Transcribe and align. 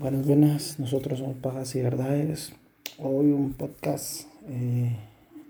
Buenas, 0.00 0.26
buenas. 0.26 0.78
Nosotros 0.80 1.18
somos 1.18 1.36
Pajas 1.36 1.74
y 1.74 1.82
Verdades. 1.82 2.54
Hoy 2.98 3.32
un 3.32 3.52
podcast 3.52 4.26
eh, 4.48 4.96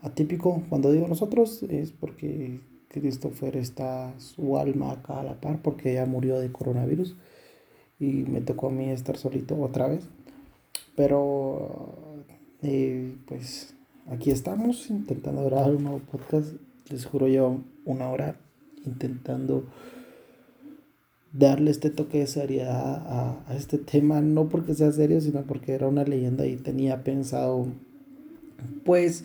atípico. 0.02 0.64
Cuando 0.68 0.90
digo 0.90 1.06
nosotros 1.06 1.62
es 1.68 1.92
porque 1.92 2.58
Christopher 2.88 3.56
está 3.56 4.12
su 4.18 4.58
alma 4.58 4.90
acá 4.90 5.20
a 5.20 5.22
la 5.22 5.40
par 5.40 5.62
porque 5.62 5.94
ya 5.94 6.04
murió 6.04 6.40
de 6.40 6.50
coronavirus 6.50 7.14
y 8.00 8.06
me 8.24 8.40
tocó 8.40 8.66
a 8.66 8.70
mí 8.72 8.90
estar 8.90 9.16
solito 9.16 9.54
otra 9.62 9.86
vez. 9.86 10.08
Pero 10.96 12.16
eh, 12.62 13.14
pues 13.26 13.76
aquí 14.10 14.32
estamos 14.32 14.90
intentando 14.90 15.44
grabar 15.44 15.76
un 15.76 15.84
nuevo 15.84 16.00
podcast. 16.00 16.54
Les 16.88 17.06
juro 17.06 17.28
llevo 17.28 17.60
una 17.84 18.10
hora 18.10 18.34
intentando 18.84 19.66
darle 21.32 21.70
este 21.70 21.90
toque 21.90 22.18
de 22.18 22.26
seriedad 22.26 23.02
a, 23.06 23.54
este 23.56 23.78
tema, 23.78 24.20
no 24.20 24.48
porque 24.48 24.74
sea 24.74 24.92
serio, 24.92 25.20
sino 25.20 25.42
porque 25.42 25.72
era 25.72 25.88
una 25.88 26.04
leyenda 26.04 26.46
y 26.46 26.56
tenía 26.56 27.04
pensado, 27.04 27.66
pues, 28.84 29.24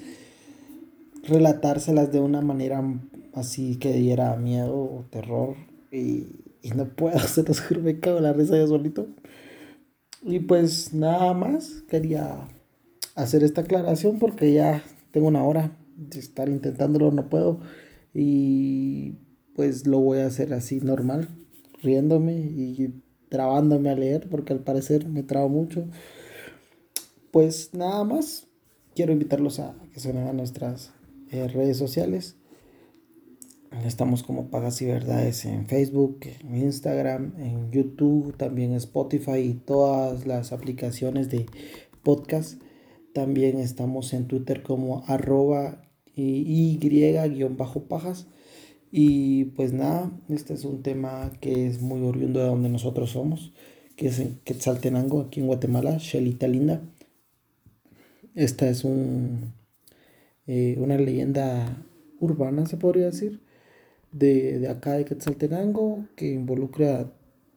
relatárselas 1.28 2.12
de 2.12 2.20
una 2.20 2.42
manera 2.42 2.84
así 3.34 3.76
que 3.78 3.94
diera 3.94 4.36
miedo 4.38 4.76
o 4.76 5.06
terror 5.10 5.56
y, 5.92 6.28
no 6.76 6.86
puedo, 6.86 7.20
se 7.28 7.44
los 7.44 7.62
juro, 7.62 7.82
me 7.82 8.00
cago 8.00 8.18
en 8.18 8.24
la 8.24 8.34
risa 8.34 8.58
yo 8.58 8.68
solito. 8.68 9.08
Y 10.24 10.40
pues 10.40 10.94
nada 10.94 11.34
más, 11.34 11.84
quería 11.88 12.48
hacer 13.14 13.44
esta 13.44 13.62
aclaración 13.62 14.18
porque 14.18 14.52
ya 14.52 14.84
tengo 15.12 15.28
una 15.28 15.44
hora 15.44 15.78
de 15.96 16.20
estar 16.20 16.50
intentándolo, 16.50 17.12
no 17.12 17.30
puedo. 17.30 17.60
Y 18.14 19.14
pues 19.56 19.86
lo 19.86 20.00
voy 20.00 20.20
a 20.20 20.26
hacer 20.26 20.54
así 20.54 20.80
normal, 20.80 21.30
riéndome 21.86 22.34
y 22.34 22.94
trabándome 23.30 23.90
a 23.90 23.96
leer 23.96 24.28
porque 24.30 24.54
al 24.54 24.60
parecer 24.60 25.08
me 25.08 25.24
trabo 25.24 25.50
mucho. 25.50 25.86
Pues 27.32 27.74
nada 27.74 28.04
más, 28.04 28.48
quiero 28.96 29.12
invitarlos 29.12 29.60
a 29.60 29.76
que 29.94 30.00
se 30.00 30.10
unan 30.10 30.28
a 30.28 30.34
nuestras 30.34 30.94
eh, 31.32 31.48
redes 31.48 31.78
sociales. 31.78 32.38
Estamos 33.84 34.24
como 34.24 34.50
Pagas 34.50 34.82
y 34.82 34.86
Verdades 34.86 35.44
en 35.44 35.68
Facebook, 35.68 36.20
en 36.40 36.56
Instagram, 36.56 37.34
en 37.38 37.72
YouTube, 37.72 38.38
también 38.38 38.74
Spotify 38.74 39.40
y 39.40 39.54
todas 39.54 40.26
las 40.26 40.54
aplicaciones 40.54 41.30
de 41.30 41.46
podcast. 42.04 42.62
También 43.14 43.60
estamos 43.60 44.14
en 44.14 44.28
Twitter 44.28 44.64
como 44.64 45.04
arroba 45.08 45.82
y-pajas. 46.16 46.78
Y 48.98 49.44
pues 49.58 49.74
nada, 49.74 50.10
este 50.30 50.54
es 50.54 50.64
un 50.64 50.82
tema 50.82 51.30
que 51.42 51.68
es 51.68 51.82
muy 51.82 52.02
oriundo 52.08 52.40
de 52.40 52.46
donde 52.46 52.70
nosotros 52.70 53.10
somos, 53.10 53.52
que 53.98 54.08
es 54.08 54.20
en 54.20 54.40
Quetzaltenango, 54.46 55.20
aquí 55.20 55.42
en 55.42 55.48
Guatemala, 55.48 55.98
Shelita 56.00 56.48
Linda. 56.48 56.82
Esta 58.36 58.70
es 58.70 58.86
un, 58.86 59.52
eh, 60.48 60.78
una 60.80 60.98
leyenda 60.98 61.86
urbana, 62.22 62.68
se 62.68 62.78
podría 62.78 63.08
decir, 63.08 63.42
de, 64.14 64.60
de, 64.60 64.70
acá 64.70 64.94
de 64.94 65.04
Quetzaltenango, 65.04 66.06
que 66.16 66.32
involucra 66.32 67.12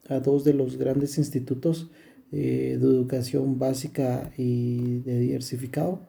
a 0.09 0.19
dos 0.19 0.43
de 0.43 0.55
los 0.55 0.77
grandes 0.77 1.19
institutos 1.19 1.89
eh, 2.33 2.79
de 2.81 2.85
educación 2.85 3.61
básica 3.61 4.33
y 4.37 5.03
de 5.03 5.21
diversificado. 5.21 6.01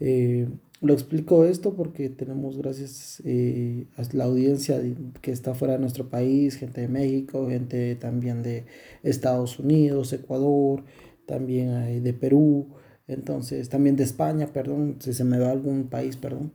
Eh, 0.00 0.48
lo 0.80 0.94
explico 0.94 1.44
esto 1.44 1.74
porque 1.74 2.08
tenemos, 2.08 2.56
gracias 2.56 3.22
eh, 3.24 3.86
a 3.96 4.02
la 4.12 4.24
audiencia 4.24 4.80
que 5.20 5.30
está 5.30 5.54
fuera 5.54 5.74
de 5.74 5.80
nuestro 5.80 6.08
país, 6.08 6.56
gente 6.56 6.80
de 6.80 6.88
México, 6.88 7.48
gente 7.48 7.96
también 7.96 8.42
de 8.42 8.64
Estados 9.02 9.58
Unidos, 9.58 10.12
Ecuador, 10.12 10.84
también 11.26 12.02
de 12.02 12.12
Perú, 12.14 12.68
entonces 13.06 13.68
también 13.68 13.96
de 13.96 14.04
España, 14.04 14.46
perdón, 14.52 14.96
si 15.00 15.12
se 15.12 15.24
me 15.24 15.38
va 15.38 15.50
algún 15.50 15.88
país, 15.88 16.16
perdón. 16.16 16.52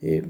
Eh, 0.00 0.22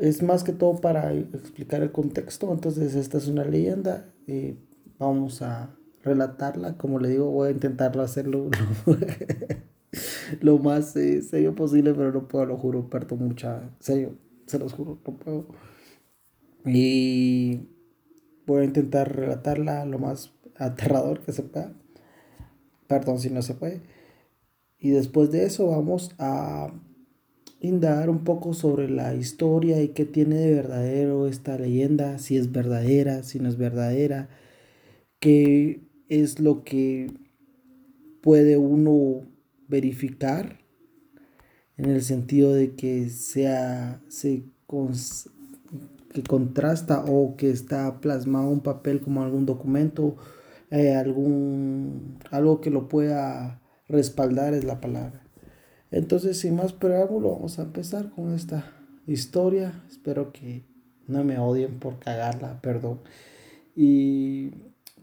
es 0.00 0.22
más 0.22 0.44
que 0.44 0.52
todo 0.52 0.80
para 0.80 1.12
explicar 1.12 1.82
el 1.82 1.92
contexto, 1.92 2.52
entonces 2.52 2.94
esta 2.94 3.18
es 3.18 3.28
una 3.28 3.44
leyenda, 3.44 4.12
eh, 4.26 4.56
vamos 4.98 5.42
a 5.42 5.76
relatarla, 6.02 6.76
como 6.76 7.00
le 7.00 7.10
digo, 7.10 7.30
voy 7.30 7.48
a 7.48 7.50
intentarlo 7.52 8.02
hacerlo. 8.02 8.48
lo 10.40 10.58
más 10.58 10.92
serio 10.92 11.54
posible, 11.54 11.94
pero 11.94 12.12
no 12.12 12.28
puedo, 12.28 12.46
lo 12.46 12.56
juro, 12.56 12.88
perdón 12.88 13.28
mucha, 13.28 13.70
serio, 13.80 14.16
se 14.46 14.58
los 14.58 14.72
juro, 14.72 14.98
no 15.06 15.16
puedo. 15.16 15.46
Y 16.64 17.68
voy 18.46 18.62
a 18.62 18.64
intentar 18.64 19.14
relatarla 19.14 19.84
lo 19.84 19.98
más 19.98 20.32
aterrador 20.56 21.20
que 21.20 21.32
se 21.32 21.42
pueda. 21.42 21.72
Perdón 22.86 23.18
si 23.18 23.30
no 23.30 23.42
se 23.42 23.54
puede. 23.54 23.82
Y 24.78 24.90
después 24.90 25.30
de 25.30 25.44
eso 25.44 25.68
vamos 25.68 26.14
a 26.18 26.72
indagar 27.60 28.08
un 28.10 28.24
poco 28.24 28.54
sobre 28.54 28.88
la 28.88 29.14
historia 29.14 29.82
y 29.82 29.88
qué 29.88 30.04
tiene 30.04 30.36
de 30.36 30.54
verdadero 30.54 31.26
esta 31.26 31.58
leyenda, 31.58 32.18
si 32.18 32.36
es 32.36 32.52
verdadera, 32.52 33.22
si 33.24 33.40
no 33.40 33.48
es 33.48 33.58
verdadera, 33.58 34.28
qué 35.18 35.80
es 36.08 36.38
lo 36.38 36.62
que 36.62 37.12
puede 38.22 38.56
uno 38.56 39.22
verificar 39.68 40.58
en 41.76 41.90
el 41.90 42.02
sentido 42.02 42.52
de 42.54 42.74
que 42.74 43.08
sea 43.08 44.02
se 44.08 44.44
que 46.12 46.22
contrasta 46.22 47.04
o 47.06 47.36
que 47.36 47.50
está 47.50 48.00
plasmado 48.00 48.48
un 48.48 48.60
papel 48.60 49.00
como 49.00 49.22
algún 49.22 49.46
documento 49.46 50.16
eh, 50.70 50.94
algún 50.94 52.18
algo 52.30 52.60
que 52.60 52.70
lo 52.70 52.88
pueda 52.88 53.62
respaldar 53.88 54.52
es 54.52 54.64
la 54.64 54.80
palabra. 54.80 55.22
Entonces 55.90 56.38
sin 56.38 56.56
más 56.56 56.74
preámbulo 56.74 57.32
vamos 57.32 57.58
a 57.58 57.62
empezar 57.62 58.10
con 58.10 58.34
esta 58.34 58.70
historia. 59.06 59.82
Espero 59.88 60.32
que 60.32 60.64
no 61.06 61.24
me 61.24 61.38
odien 61.38 61.78
por 61.78 61.98
cagarla 61.98 62.60
perdón. 62.60 63.00
Y 63.74 64.50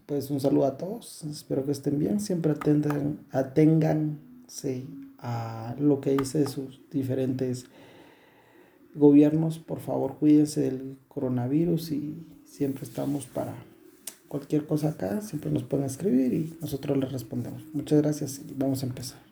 pues 0.06 0.30
un 0.30 0.38
saludo 0.38 0.66
a 0.66 0.76
todos. 0.76 1.24
Espero 1.24 1.64
que 1.64 1.72
estén 1.72 1.98
bien. 1.98 2.20
Siempre 2.20 2.52
atendan 2.52 3.26
atengan 3.32 4.20
sí, 4.56 4.88
a 5.18 5.76
lo 5.78 6.00
que 6.00 6.16
dice 6.16 6.46
sus 6.48 6.80
diferentes 6.90 7.66
gobiernos. 8.94 9.58
Por 9.58 9.80
favor, 9.80 10.16
cuídense 10.18 10.62
del 10.62 10.96
coronavirus 11.08 11.92
y 11.92 12.26
siempre 12.46 12.84
estamos 12.84 13.26
para 13.26 13.54
cualquier 14.28 14.66
cosa 14.66 14.90
acá. 14.90 15.20
Siempre 15.20 15.50
nos 15.50 15.64
pueden 15.64 15.84
escribir 15.84 16.32
y 16.32 16.56
nosotros 16.60 16.96
les 16.96 17.12
respondemos. 17.12 17.62
Muchas 17.74 18.00
gracias 18.00 18.40
y 18.48 18.54
vamos 18.54 18.82
a 18.82 18.86
empezar. 18.86 19.25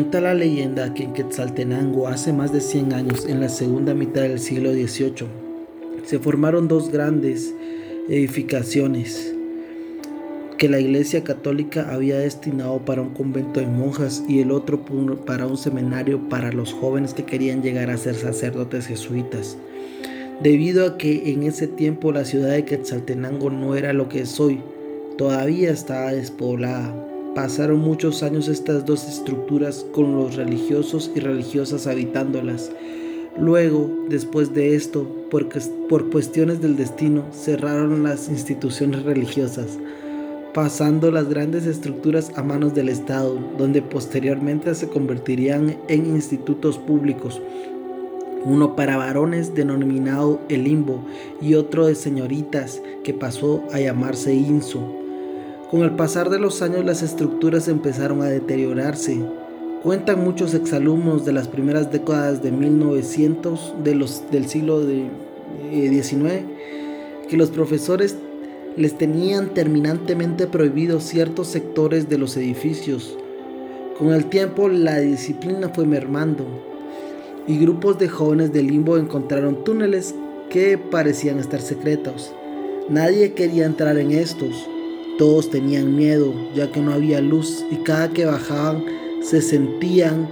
Cuenta 0.00 0.22
la 0.22 0.32
leyenda 0.32 0.94
que 0.94 1.02
en 1.02 1.12
Quetzaltenango 1.12 2.08
hace 2.08 2.32
más 2.32 2.54
de 2.54 2.62
100 2.62 2.94
años, 2.94 3.26
en 3.26 3.38
la 3.38 3.50
segunda 3.50 3.92
mitad 3.92 4.22
del 4.22 4.38
siglo 4.38 4.72
XVIII, 4.72 5.26
se 6.06 6.18
formaron 6.18 6.68
dos 6.68 6.90
grandes 6.90 7.54
edificaciones 8.08 9.34
que 10.56 10.70
la 10.70 10.80
Iglesia 10.80 11.22
Católica 11.22 11.92
había 11.92 12.18
destinado 12.18 12.82
para 12.82 13.02
un 13.02 13.10
convento 13.10 13.60
de 13.60 13.66
monjas 13.66 14.24
y 14.26 14.40
el 14.40 14.52
otro 14.52 14.86
para 15.26 15.46
un 15.46 15.58
seminario 15.58 16.30
para 16.30 16.50
los 16.50 16.72
jóvenes 16.72 17.12
que 17.12 17.24
querían 17.24 17.62
llegar 17.62 17.90
a 17.90 17.98
ser 17.98 18.14
sacerdotes 18.14 18.86
jesuitas. 18.86 19.58
Debido 20.42 20.86
a 20.86 20.96
que 20.96 21.30
en 21.30 21.42
ese 21.42 21.66
tiempo 21.66 22.10
la 22.10 22.24
ciudad 22.24 22.52
de 22.52 22.64
Quetzaltenango 22.64 23.50
no 23.50 23.76
era 23.76 23.92
lo 23.92 24.08
que 24.08 24.22
es 24.22 24.40
hoy, 24.40 24.60
todavía 25.18 25.70
estaba 25.70 26.14
despoblada 26.14 27.09
Pasaron 27.34 27.78
muchos 27.78 28.24
años 28.24 28.48
estas 28.48 28.84
dos 28.84 29.06
estructuras 29.06 29.86
con 29.92 30.16
los 30.16 30.34
religiosos 30.34 31.12
y 31.14 31.20
religiosas 31.20 31.86
habitándolas. 31.86 32.72
Luego, 33.38 33.88
después 34.08 34.52
de 34.52 34.74
esto, 34.74 35.06
por, 35.30 36.10
cuestiones 36.10 36.60
del 36.60 36.76
destino, 36.76 37.24
cerraron 37.32 38.02
las 38.02 38.28
instituciones 38.28 39.04
religiosas, 39.04 39.78
pasando 40.52 41.12
las 41.12 41.28
grandes 41.28 41.66
estructuras 41.66 42.32
a 42.34 42.42
manos 42.42 42.74
del 42.74 42.88
Estado, 42.88 43.38
donde 43.56 43.80
posteriormente 43.80 44.74
se 44.74 44.88
convertirían 44.88 45.78
en 45.86 46.06
institutos 46.06 46.78
públicos, 46.78 47.40
uno 48.44 48.74
para 48.74 48.96
varones 48.96 49.54
denominado 49.54 50.40
el 50.48 50.64
limbo 50.64 51.04
y 51.40 51.54
otro 51.54 51.86
de 51.86 51.94
señoritas 51.94 52.82
que 53.04 53.14
pasó 53.14 53.62
a 53.70 53.78
llamarse 53.78 54.34
INSO. 54.34 54.99
Con 55.70 55.82
el 55.82 55.92
pasar 55.92 56.30
de 56.30 56.38
los 56.38 56.62
años 56.62 56.84
las 56.84 57.02
estructuras 57.02 57.68
empezaron 57.68 58.22
a 58.22 58.26
deteriorarse, 58.26 59.22
Cuentan 59.82 60.22
muchos 60.22 60.52
exalumnos 60.52 61.24
de 61.24 61.32
las 61.32 61.48
primeras 61.48 61.90
décadas 61.90 62.42
de 62.42 62.52
1900 62.52 63.76
de 63.82 63.94
los, 63.94 64.30
del 64.30 64.46
siglo 64.46 64.82
XIX 64.82 66.24
eh, 66.26 66.44
que 67.30 67.38
los 67.38 67.48
profesores 67.48 68.14
les 68.76 68.98
tenían 68.98 69.54
terminantemente 69.54 70.46
prohibidos 70.46 71.04
ciertos 71.04 71.46
sectores 71.46 72.10
de 72.10 72.18
los 72.18 72.36
edificios. 72.36 73.16
Con 73.98 74.12
el 74.12 74.26
tiempo 74.26 74.68
la 74.68 74.98
disciplina 74.98 75.70
fue 75.70 75.86
mermando 75.86 76.44
y 77.46 77.56
grupos 77.56 77.98
de 77.98 78.08
jóvenes 78.08 78.52
del 78.52 78.66
limbo 78.66 78.98
encontraron 78.98 79.64
túneles 79.64 80.14
que 80.50 80.76
parecían 80.76 81.38
estar 81.38 81.62
secretos. 81.62 82.34
Nadie 82.90 83.32
quería 83.32 83.64
entrar 83.64 83.96
en 83.96 84.10
estos. 84.10 84.68
Todos 85.20 85.50
tenían 85.50 85.96
miedo 85.96 86.32
ya 86.54 86.72
que 86.72 86.80
no 86.80 86.94
había 86.94 87.20
luz 87.20 87.66
y 87.70 87.76
cada 87.76 88.08
que 88.08 88.24
bajaban 88.24 88.86
se 89.20 89.42
sentían 89.42 90.30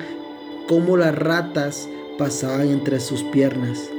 como 0.66 0.96
las 0.96 1.14
ratas 1.14 1.86
pasaban 2.16 2.70
entre 2.70 2.98
sus 2.98 3.22
piernas. 3.24 3.90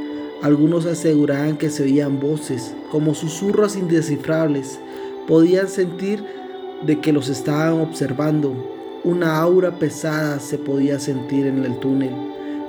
Algunos 0.41 0.87
aseguraban 0.87 1.57
que 1.59 1.69
se 1.69 1.83
oían 1.83 2.19
voces, 2.19 2.73
como 2.91 3.13
susurros 3.13 3.75
indescifrables. 3.75 4.79
Podían 5.27 5.67
sentir 5.67 6.23
de 6.81 6.99
que 6.99 7.13
los 7.13 7.29
estaban 7.29 7.81
observando. 7.81 8.55
Una 9.03 9.37
aura 9.37 9.77
pesada 9.77 10.39
se 10.39 10.57
podía 10.57 10.97
sentir 10.97 11.45
en 11.45 11.65
el 11.65 11.79
túnel. 11.79 12.15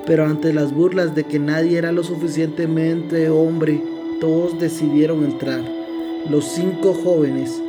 Pero 0.05 0.27
ante 0.27 0.53
las 0.53 0.75
burlas 0.75 1.15
de 1.15 1.25
que 1.25 1.39
nadie 1.39 1.79
era 1.79 1.91
lo 1.91 2.05
suficientemente 2.05 3.31
hombre, 3.31 3.83
todos 4.21 4.61
decidieron 4.61 5.25
entrar. 5.25 5.63
Los 6.29 6.45
cinco 6.45 6.93
jóvenes 6.93 7.63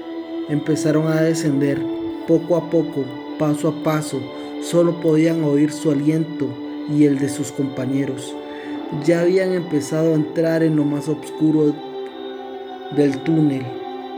empezaron 0.52 1.08
a 1.08 1.22
descender 1.22 1.82
poco 2.28 2.56
a 2.56 2.70
poco, 2.70 3.06
paso 3.40 3.70
a 3.70 3.84
paso. 3.84 4.22
Solo 4.62 5.02
podían 5.02 5.44
oír 5.44 5.72
su 5.72 5.90
aliento 5.90 6.48
y 6.90 7.06
el 7.06 7.18
de 7.18 7.30
sus 7.30 7.52
compañeros 7.52 8.36
ya 9.06 9.22
habían 9.22 9.54
empezado 9.54 10.12
a 10.12 10.16
entrar 10.16 10.64
en 10.64 10.76
lo 10.76 10.84
más 10.84 11.08
oscuro 11.08 11.74
del 12.96 13.18
túnel, 13.24 13.66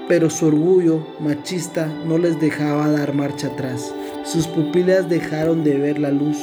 pero 0.08 0.30
su 0.30 0.48
orgullo 0.48 1.06
machista 1.20 1.88
no 2.08 2.18
les 2.18 2.40
dejaba 2.40 2.90
dar 2.90 3.14
marcha 3.14 3.48
atrás. 3.48 3.94
Sus 4.24 4.48
pupilas 4.48 5.10
dejaron 5.10 5.64
de 5.64 5.78
ver 5.78 6.00
la 6.00 6.12
luz, 6.12 6.38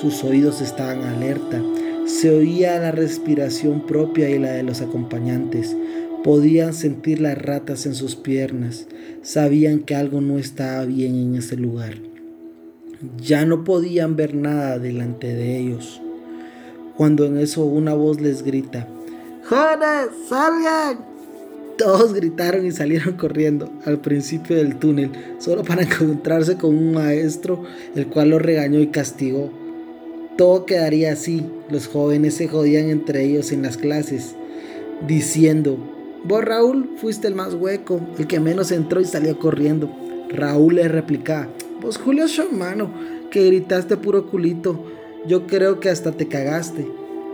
sus 0.00 0.24
oídos 0.24 0.60
estaban 0.60 1.04
alerta, 1.04 1.62
se 2.06 2.30
oía 2.30 2.78
la 2.78 2.90
respiración 2.90 3.80
propia 3.80 4.28
y 4.28 4.38
la 4.38 4.50
de 4.50 4.62
los 4.62 4.80
acompañantes. 4.80 5.76
Podían 6.26 6.74
sentir 6.74 7.20
las 7.20 7.38
ratas 7.38 7.86
en 7.86 7.94
sus 7.94 8.16
piernas, 8.16 8.86
sabían 9.22 9.78
que 9.80 9.94
algo 9.94 10.20
no 10.20 10.38
estaba 10.38 10.84
bien 10.84 11.14
en 11.14 11.36
ese 11.36 11.56
lugar. 11.56 11.94
Ya 13.18 13.46
no 13.46 13.64
podían 13.64 14.16
ver 14.16 14.34
nada 14.34 14.78
delante 14.78 15.32
de 15.32 15.58
ellos 15.58 16.02
cuando 16.96 17.26
en 17.26 17.38
eso 17.38 17.64
una 17.64 17.94
voz 17.94 18.20
les 18.20 18.42
grita, 18.42 18.88
¡Jóvenes, 19.44 20.08
salgan! 20.28 21.04
Todos 21.78 22.14
gritaron 22.14 22.66
y 22.66 22.72
salieron 22.72 23.14
corriendo 23.18 23.70
al 23.84 24.00
principio 24.00 24.56
del 24.56 24.76
túnel, 24.76 25.10
solo 25.38 25.62
para 25.62 25.82
encontrarse 25.82 26.56
con 26.56 26.74
un 26.74 26.94
maestro, 26.94 27.62
el 27.94 28.06
cual 28.06 28.30
los 28.30 28.42
regañó 28.42 28.80
y 28.80 28.88
castigó. 28.88 29.50
Todo 30.38 30.64
quedaría 30.64 31.12
así, 31.12 31.46
los 31.70 31.86
jóvenes 31.86 32.34
se 32.34 32.48
jodían 32.48 32.88
entre 32.88 33.24
ellos 33.24 33.52
en 33.52 33.62
las 33.62 33.76
clases, 33.76 34.34
diciendo, 35.06 35.78
vos 36.26 36.44
Raúl 36.44 36.90
fuiste 36.96 37.28
el 37.28 37.34
más 37.34 37.54
hueco, 37.54 38.00
el 38.18 38.26
que 38.26 38.40
menos 38.40 38.72
entró 38.72 39.00
y 39.00 39.04
salió 39.04 39.38
corriendo. 39.38 39.90
Raúl 40.30 40.76
le 40.76 40.88
replicaba, 40.88 41.48
vos 41.80 41.98
Julio 41.98 42.26
su 42.28 42.42
hermano, 42.42 42.90
que 43.30 43.44
gritaste 43.46 43.96
puro 43.96 44.26
culito, 44.26 44.78
yo 45.26 45.46
creo 45.46 45.80
que 45.80 45.88
hasta 45.88 46.12
te 46.12 46.28
cagaste. 46.28 46.86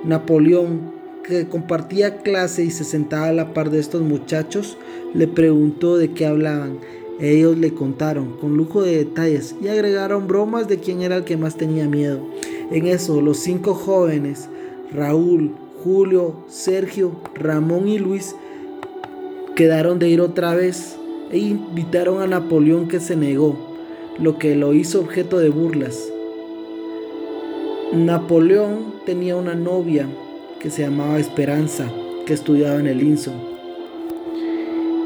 Napoleón, 0.04 0.92
que 1.22 1.48
compartía 1.48 2.18
clase 2.18 2.64
y 2.64 2.70
se 2.70 2.84
sentaba 2.84 3.28
a 3.28 3.32
la 3.32 3.54
par 3.54 3.70
de 3.70 3.78
estos 3.78 4.02
muchachos, 4.02 4.76
le 5.14 5.28
preguntó 5.28 5.96
de 5.96 6.12
qué 6.12 6.26
hablaban. 6.26 6.78
Ellos 7.20 7.56
le 7.58 7.72
contaron 7.72 8.36
con 8.38 8.56
lujo 8.56 8.82
de 8.82 8.96
detalles 8.96 9.54
y 9.62 9.68
agregaron 9.68 10.26
bromas 10.26 10.66
de 10.66 10.78
quién 10.78 11.02
era 11.02 11.16
el 11.16 11.24
que 11.24 11.36
más 11.36 11.56
tenía 11.56 11.86
miedo. 11.86 12.20
En 12.70 12.86
eso, 12.86 13.20
los 13.20 13.38
cinco 13.38 13.74
jóvenes, 13.74 14.48
Raúl, 14.92 15.54
Julio, 15.84 16.44
Sergio, 16.48 17.12
Ramón 17.34 17.86
y 17.86 17.98
Luis, 17.98 18.34
quedaron 19.54 19.98
de 19.98 20.08
ir 20.08 20.20
otra 20.20 20.54
vez 20.54 20.96
e 21.30 21.38
invitaron 21.38 22.20
a 22.20 22.26
Napoleón 22.26 22.88
que 22.88 23.00
se 23.00 23.16
negó, 23.16 23.56
lo 24.18 24.38
que 24.38 24.56
lo 24.56 24.74
hizo 24.74 25.00
objeto 25.00 25.38
de 25.38 25.50
burlas. 25.50 25.98
Napoleón 27.92 28.94
tenía 29.04 29.36
una 29.36 29.54
novia 29.54 30.08
que 30.58 30.70
se 30.70 30.82
llamaba 30.82 31.18
Esperanza, 31.18 31.90
que 32.26 32.32
estudiaba 32.32 32.80
en 32.80 32.86
el 32.86 33.02
INSO. 33.02 33.32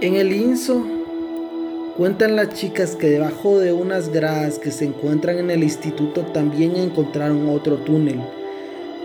En 0.00 0.14
el 0.14 0.32
INSO 0.32 0.84
cuentan 1.96 2.36
las 2.36 2.50
chicas 2.50 2.94
que 2.94 3.08
debajo 3.08 3.58
de 3.58 3.72
unas 3.72 4.10
gradas 4.10 4.58
que 4.58 4.70
se 4.70 4.84
encuentran 4.84 5.38
en 5.38 5.50
el 5.50 5.62
instituto 5.64 6.22
también 6.26 6.76
encontraron 6.76 7.48
otro 7.48 7.76
túnel. 7.76 8.20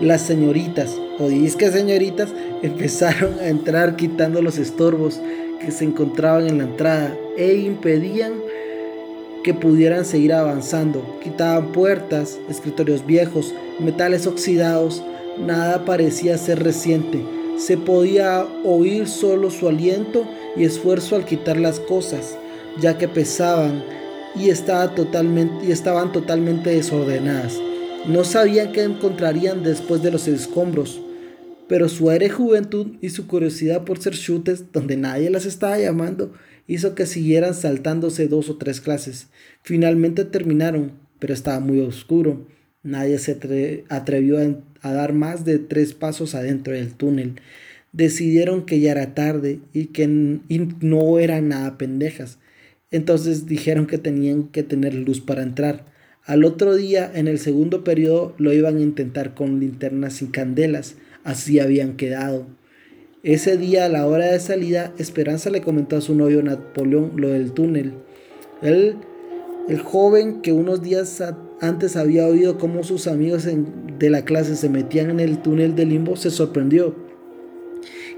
Las 0.02 0.22
señoritas, 0.22 1.00
o 1.20 1.28
disque 1.28 1.70
señoritas, 1.70 2.30
empezaron 2.60 3.38
a 3.38 3.46
entrar 3.46 3.94
quitando 3.94 4.42
los 4.42 4.58
estorbos 4.58 5.20
que 5.60 5.70
se 5.70 5.84
encontraban 5.84 6.48
en 6.48 6.58
la 6.58 6.64
entrada 6.64 7.16
e 7.36 7.54
impedían 7.54 8.32
que 9.44 9.54
pudieran 9.54 10.04
seguir 10.04 10.32
avanzando. 10.32 11.20
Quitaban 11.22 11.70
puertas, 11.70 12.40
escritorios 12.50 13.06
viejos, 13.06 13.54
metales 13.78 14.26
oxidados, 14.26 15.04
nada 15.38 15.84
parecía 15.84 16.36
ser 16.36 16.64
reciente. 16.64 17.22
Se 17.56 17.76
podía 17.76 18.44
oír 18.64 19.06
solo 19.06 19.52
su 19.52 19.68
aliento 19.68 20.26
y 20.56 20.64
esfuerzo 20.64 21.14
al 21.14 21.26
quitar 21.26 21.58
las 21.58 21.78
cosas, 21.78 22.36
ya 22.80 22.98
que 22.98 23.06
pesaban 23.06 23.84
y, 24.34 24.46
y 24.46 24.50
estaban 24.50 26.10
totalmente 26.10 26.70
desordenadas. 26.70 27.56
No 28.06 28.24
sabían 28.24 28.72
qué 28.72 28.82
encontrarían 28.82 29.62
después 29.62 30.02
de 30.02 30.10
los 30.10 30.26
escombros, 30.26 31.00
pero 31.68 31.88
su 31.88 32.10
aire 32.10 32.28
juventud 32.28 32.96
y 33.00 33.10
su 33.10 33.28
curiosidad 33.28 33.84
por 33.84 34.00
ser 34.00 34.14
chutes 34.14 34.72
donde 34.72 34.96
nadie 34.96 35.30
las 35.30 35.46
estaba 35.46 35.78
llamando 35.78 36.32
hizo 36.66 36.96
que 36.96 37.06
siguieran 37.06 37.54
saltándose 37.54 38.26
dos 38.26 38.48
o 38.48 38.56
tres 38.56 38.80
clases. 38.80 39.28
Finalmente 39.62 40.24
terminaron, 40.24 40.92
pero 41.20 41.32
estaba 41.32 41.60
muy 41.60 41.80
oscuro. 41.80 42.44
Nadie 42.82 43.18
se 43.18 43.38
atrevió 43.88 44.38
a, 44.82 44.92
dar 44.92 45.12
más 45.12 45.44
de 45.44 45.60
tres 45.60 45.94
pasos 45.94 46.34
adentro 46.34 46.72
del 46.72 46.94
túnel. 46.94 47.40
Decidieron 47.92 48.66
que 48.66 48.80
ya 48.80 48.90
era 48.90 49.14
tarde 49.14 49.60
y 49.72 49.86
que 49.86 50.08
no 50.08 51.18
eran 51.20 51.48
nada 51.48 51.78
pendejas. 51.78 52.38
Entonces 52.90 53.46
dijeron 53.46 53.86
que 53.86 53.98
tenían 53.98 54.48
que 54.48 54.64
tener 54.64 54.94
luz 54.94 55.20
para 55.20 55.44
entrar. 55.44 55.84
Al 56.24 56.44
otro 56.44 56.76
día, 56.76 57.10
en 57.12 57.26
el 57.26 57.40
segundo 57.40 57.82
periodo, 57.82 58.34
lo 58.38 58.52
iban 58.52 58.76
a 58.76 58.80
intentar 58.80 59.34
con 59.34 59.58
linternas 59.58 60.14
sin 60.14 60.28
candelas. 60.28 60.94
Así 61.24 61.58
habían 61.58 61.96
quedado. 61.96 62.46
Ese 63.24 63.56
día, 63.56 63.86
a 63.86 63.88
la 63.88 64.06
hora 64.06 64.30
de 64.30 64.38
salida, 64.38 64.92
Esperanza 64.98 65.50
le 65.50 65.62
comentó 65.62 65.96
a 65.96 66.00
su 66.00 66.14
novio 66.14 66.40
Napoleón 66.42 67.12
lo 67.16 67.28
del 67.28 67.52
túnel. 67.52 67.94
Él, 68.62 68.96
el 69.68 69.80
joven 69.80 70.42
que 70.42 70.52
unos 70.52 70.80
días 70.82 71.22
antes 71.60 71.96
había 71.96 72.28
oído 72.28 72.56
cómo 72.56 72.84
sus 72.84 73.08
amigos 73.08 73.48
de 73.98 74.10
la 74.10 74.24
clase 74.24 74.54
se 74.54 74.68
metían 74.68 75.10
en 75.10 75.20
el 75.20 75.42
túnel 75.42 75.74
de 75.74 75.86
limbo, 75.86 76.14
se 76.14 76.30
sorprendió 76.30 76.94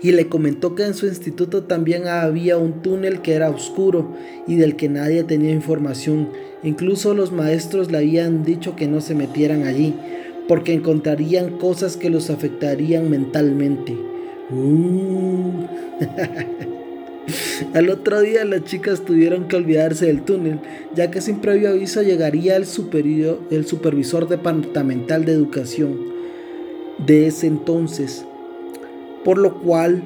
y 0.05 0.13
le 0.13 0.29
comentó 0.29 0.75
que 0.75 0.85
en 0.85 0.93
su 0.93 1.07
instituto 1.07 1.63
también 1.63 2.07
había 2.09 2.59
un 2.59 2.83
túnel 2.83 3.23
que 3.23 3.33
era 3.33 3.49
oscuro 3.49 4.15
y 4.47 4.57
del 4.57 4.77
que 4.77 4.91
nadie 4.91 5.25
tenía 5.25 5.51
información. 5.51 6.29
Incluso 6.63 7.15
los 7.15 7.33
maestros 7.33 7.91
le 7.91 7.97
habían 7.97 8.45
dicho 8.45 8.77
que 8.77 8.87
no 8.87 9.01
se 9.01 9.15
metieran 9.15 9.65
allí, 9.65 9.95
porque 10.47 10.75
encontrarían 10.75 11.57
cosas 11.57 11.97
que 11.97 12.11
los 12.11 12.29
afectarían 12.29 13.09
mentalmente. 13.09 13.97
Uh. 14.51 15.65
Al 17.73 17.89
otro 17.89 18.21
día 18.21 18.45
las 18.45 18.65
chicas 18.65 19.07
tuvieron 19.07 19.49
que 19.49 19.57
olvidarse 19.57 20.05
del 20.05 20.21
túnel, 20.21 20.61
ya 20.95 21.11
que 21.11 21.23
sin 21.23 21.39
previo 21.39 21.71
aviso 21.71 22.03
llegaría 22.03 22.57
el, 22.57 22.67
el 23.51 23.67
supervisor 23.67 24.29
departamental 24.29 25.25
de 25.25 25.33
educación 25.33 26.13
de 26.99 27.27
ese 27.27 27.47
entonces, 27.47 28.27
por 29.25 29.39
lo 29.39 29.61
cual 29.61 30.03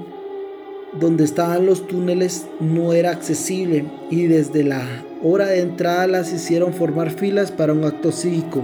donde 0.98 1.24
estaban 1.24 1.66
los 1.66 1.86
túneles 1.86 2.46
no 2.60 2.92
era 2.92 3.10
accesible 3.10 3.84
y 4.10 4.26
desde 4.26 4.64
la 4.64 4.86
hora 5.22 5.48
de 5.48 5.60
entrada 5.60 6.06
las 6.06 6.32
hicieron 6.32 6.72
formar 6.72 7.10
filas 7.10 7.50
para 7.50 7.72
un 7.72 7.84
acto 7.84 8.12
cívico. 8.12 8.62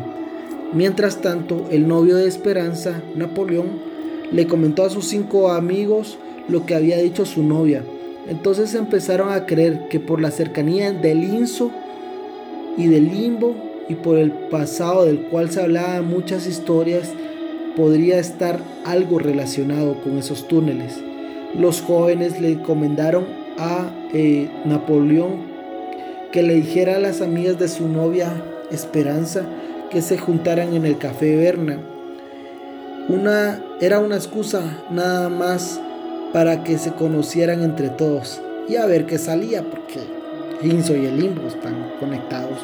Mientras 0.73 1.21
tanto, 1.21 1.67
el 1.71 1.87
novio 1.87 2.17
de 2.17 2.27
Esperanza, 2.27 3.03
Napoleón, 3.15 3.81
le 4.33 4.47
comentó 4.47 4.85
a 4.85 4.91
sus 4.91 5.07
cinco 5.07 5.53
amigos 5.53 6.19
lo 6.49 6.67
que 6.67 6.75
había 6.75 6.99
dicho 6.99 7.27
su 7.27 7.43
novia. 7.43 7.85
Entonces 8.29 8.75
empezaron 8.75 9.31
a 9.31 9.47
creer 9.47 9.89
que 9.89 10.01
por 10.01 10.21
la 10.21 10.31
cercanía 10.31 10.93
del 10.93 11.23
Inso 11.25 11.71
y 12.77 12.87
del 12.87 13.05
Limbo 13.05 13.55
y 13.89 13.95
por 13.95 14.17
el 14.17 14.33
pasado 14.33 15.05
del 15.05 15.27
cual 15.27 15.51
se 15.51 15.61
hablaban 15.61 16.09
muchas 16.09 16.47
historias, 16.47 17.13
podría 17.77 18.19
estar 18.19 18.61
algo 18.85 19.19
relacionado 19.19 20.01
con 20.03 20.19
esos 20.19 20.49
túneles. 20.49 21.01
Los 21.55 21.81
jóvenes 21.81 22.41
le 22.41 22.53
encomendaron 22.53 23.27
a 23.59 23.91
eh, 24.13 24.51
Napoleón 24.65 25.55
que 26.33 26.43
le 26.43 26.55
dijera 26.55 26.97
a 26.97 27.01
las 27.01 27.21
amigas 27.21 27.59
de 27.59 27.69
su 27.69 27.89
novia 27.89 28.43
Esperanza 28.71 29.43
que 29.91 30.03
se 30.03 30.19
juntaran 30.19 30.75
en 30.75 30.85
el 30.85 30.99
café 30.99 31.37
Berna. 31.37 31.79
Una 33.09 33.63
era 33.81 34.01
una 34.01 34.17
excusa 34.17 34.83
nada 34.91 35.29
más 35.29 35.81
para 36.33 36.65
que 36.65 36.79
se 36.79 36.93
conocieran 36.93 37.63
entre 37.63 37.91
todos 37.91 38.41
y 38.69 38.75
a 38.77 38.87
ver 38.87 39.07
qué 39.07 39.19
salía 39.19 39.63
porque 39.63 40.01
Ginzo 40.63 40.97
y 40.97 41.07
el 41.07 41.21
Limbo 41.21 41.47
están 41.47 41.93
conectados. 42.01 42.59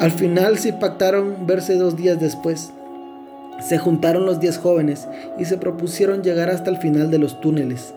Al 0.00 0.10
final 0.10 0.58
se 0.58 0.74
pactaron 0.74 1.46
verse 1.46 1.76
dos 1.76 1.96
días 1.96 2.20
después. 2.20 2.73
Se 3.60 3.78
juntaron 3.78 4.26
los 4.26 4.40
diez 4.40 4.58
jóvenes 4.58 5.08
y 5.38 5.44
se 5.44 5.56
propusieron 5.56 6.22
llegar 6.22 6.50
hasta 6.50 6.70
el 6.70 6.76
final 6.76 7.10
de 7.10 7.18
los 7.18 7.40
túneles 7.40 7.94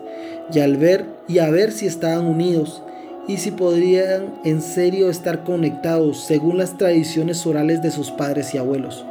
y 0.52 0.60
al 0.60 0.76
ver 0.76 1.04
y 1.26 1.38
a 1.38 1.50
ver 1.50 1.72
si 1.72 1.86
estaban 1.86 2.26
unidos 2.26 2.82
y 3.26 3.36
si 3.36 3.50
podrían 3.50 4.34
en 4.44 4.62
serio 4.62 5.10
estar 5.10 5.44
conectados 5.44 6.24
según 6.24 6.58
las 6.58 6.78
tradiciones 6.78 7.46
orales 7.46 7.82
de 7.82 7.90
sus 7.90 8.10
padres 8.10 8.54
y 8.54 8.58
abuelos. 8.58 9.04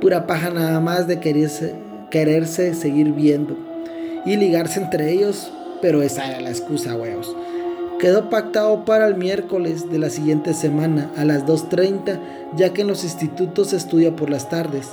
Pura 0.00 0.26
paja 0.26 0.50
nada 0.50 0.80
más 0.80 1.06
de 1.06 1.20
quererse, 1.20 1.74
quererse 2.10 2.74
seguir 2.74 3.12
viendo 3.12 3.56
y 4.24 4.36
ligarse 4.36 4.80
entre 4.80 5.12
ellos, 5.12 5.52
pero 5.82 6.02
esa 6.02 6.28
era 6.28 6.40
la 6.40 6.50
excusa, 6.50 6.96
huevos. 6.96 7.34
Quedó 7.98 8.28
pactado 8.28 8.84
para 8.84 9.06
el 9.06 9.14
miércoles 9.14 9.90
de 9.90 9.98
la 9.98 10.10
siguiente 10.10 10.52
semana 10.52 11.10
a 11.16 11.24
las 11.24 11.46
2.30, 11.46 12.18
ya 12.54 12.74
que 12.74 12.82
en 12.82 12.88
los 12.88 13.04
institutos 13.04 13.68
se 13.68 13.76
estudia 13.76 14.14
por 14.14 14.28
las 14.28 14.50
tardes. 14.50 14.88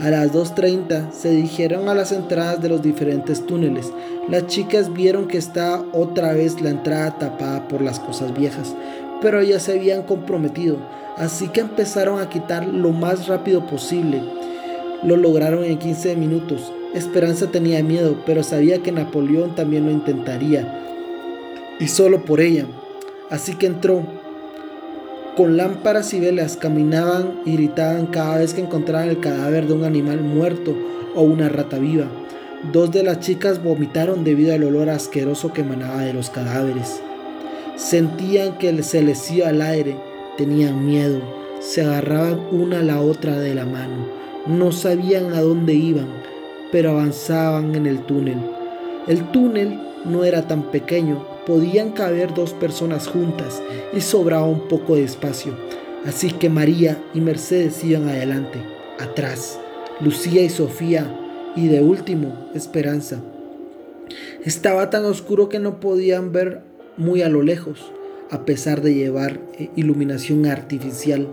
A 0.00 0.10
las 0.10 0.32
2.30 0.32 1.12
se 1.12 1.30
dirigieron 1.30 1.88
a 1.88 1.94
las 1.94 2.12
entradas 2.12 2.60
de 2.60 2.68
los 2.68 2.82
diferentes 2.82 3.46
túneles. 3.46 3.92
Las 4.28 4.46
chicas 4.46 4.92
vieron 4.92 5.28
que 5.28 5.38
estaba 5.38 5.84
otra 5.92 6.32
vez 6.32 6.60
la 6.60 6.70
entrada 6.70 7.18
tapada 7.18 7.68
por 7.68 7.82
las 7.82 8.00
cosas 8.00 8.36
viejas, 8.36 8.74
pero 9.20 9.42
ya 9.42 9.60
se 9.60 9.72
habían 9.72 10.02
comprometido, 10.02 10.78
así 11.16 11.48
que 11.48 11.60
empezaron 11.60 12.20
a 12.20 12.28
quitar 12.28 12.66
lo 12.66 12.90
más 12.90 13.28
rápido 13.28 13.66
posible. 13.66 14.22
Lo 15.02 15.16
lograron 15.16 15.64
en 15.64 15.78
15 15.78 16.16
minutos. 16.16 16.72
Esperanza 16.94 17.46
tenía 17.48 17.82
miedo, 17.82 18.16
pero 18.26 18.42
sabía 18.42 18.82
que 18.82 18.92
Napoleón 18.92 19.54
también 19.54 19.86
lo 19.86 19.92
intentaría, 19.92 20.80
y 21.78 21.88
solo 21.88 22.24
por 22.24 22.40
ella. 22.40 22.66
Así 23.30 23.54
que 23.54 23.66
entró, 23.66 24.04
con 25.36 25.56
lámparas 25.56 26.12
y 26.12 26.20
velas 26.20 26.56
caminaban 26.56 27.40
y 27.46 27.54
gritaban 27.54 28.06
cada 28.06 28.38
vez 28.38 28.52
que 28.52 28.60
encontraban 28.60 29.08
el 29.08 29.20
cadáver 29.20 29.66
de 29.66 29.72
un 29.72 29.84
animal 29.84 30.20
muerto 30.20 30.76
o 31.14 31.22
una 31.22 31.48
rata 31.48 31.78
viva. 31.78 32.06
Dos 32.72 32.92
de 32.92 33.02
las 33.02 33.20
chicas 33.20 33.62
vomitaron 33.62 34.24
debido 34.24 34.54
al 34.54 34.62
olor 34.64 34.90
asqueroso 34.90 35.52
que 35.52 35.62
emanaba 35.62 36.02
de 36.02 36.12
los 36.12 36.30
cadáveres. 36.30 37.00
Sentían 37.76 38.58
que 38.58 38.82
se 38.82 39.02
les 39.02 39.30
iba 39.30 39.48
al 39.48 39.62
aire, 39.62 39.96
tenían 40.36 40.86
miedo, 40.86 41.20
se 41.60 41.82
agarraban 41.82 42.40
una 42.50 42.80
a 42.80 42.82
la 42.82 43.00
otra 43.00 43.38
de 43.38 43.54
la 43.54 43.64
mano. 43.64 44.06
No 44.46 44.70
sabían 44.70 45.32
a 45.32 45.40
dónde 45.40 45.74
iban, 45.74 46.08
pero 46.70 46.90
avanzaban 46.90 47.74
en 47.74 47.86
el 47.86 48.00
túnel. 48.02 48.38
El 49.06 49.30
túnel 49.32 49.80
no 50.04 50.24
era 50.24 50.46
tan 50.46 50.70
pequeño, 50.70 51.24
podían 51.46 51.92
caber 51.92 52.34
dos 52.34 52.52
personas 52.52 53.08
juntas 53.08 53.62
y 53.92 54.00
sobraba 54.00 54.46
un 54.46 54.68
poco 54.68 54.96
de 54.96 55.04
espacio. 55.04 55.54
Así 56.04 56.30
que 56.32 56.48
María 56.48 57.02
y 57.14 57.20
Mercedes 57.20 57.82
iban 57.84 58.08
adelante, 58.08 58.58
atrás, 58.98 59.58
Lucía 60.00 60.42
y 60.42 60.50
Sofía 60.50 61.18
y 61.54 61.68
de 61.68 61.80
último 61.80 62.48
Esperanza. 62.54 63.22
Estaba 64.44 64.90
tan 64.90 65.04
oscuro 65.04 65.48
que 65.48 65.58
no 65.58 65.78
podían 65.78 66.32
ver 66.32 66.62
muy 66.96 67.22
a 67.22 67.28
lo 67.28 67.42
lejos, 67.42 67.92
a 68.30 68.44
pesar 68.44 68.82
de 68.82 68.94
llevar 68.94 69.40
eh, 69.58 69.70
iluminación 69.76 70.46
artificial. 70.46 71.28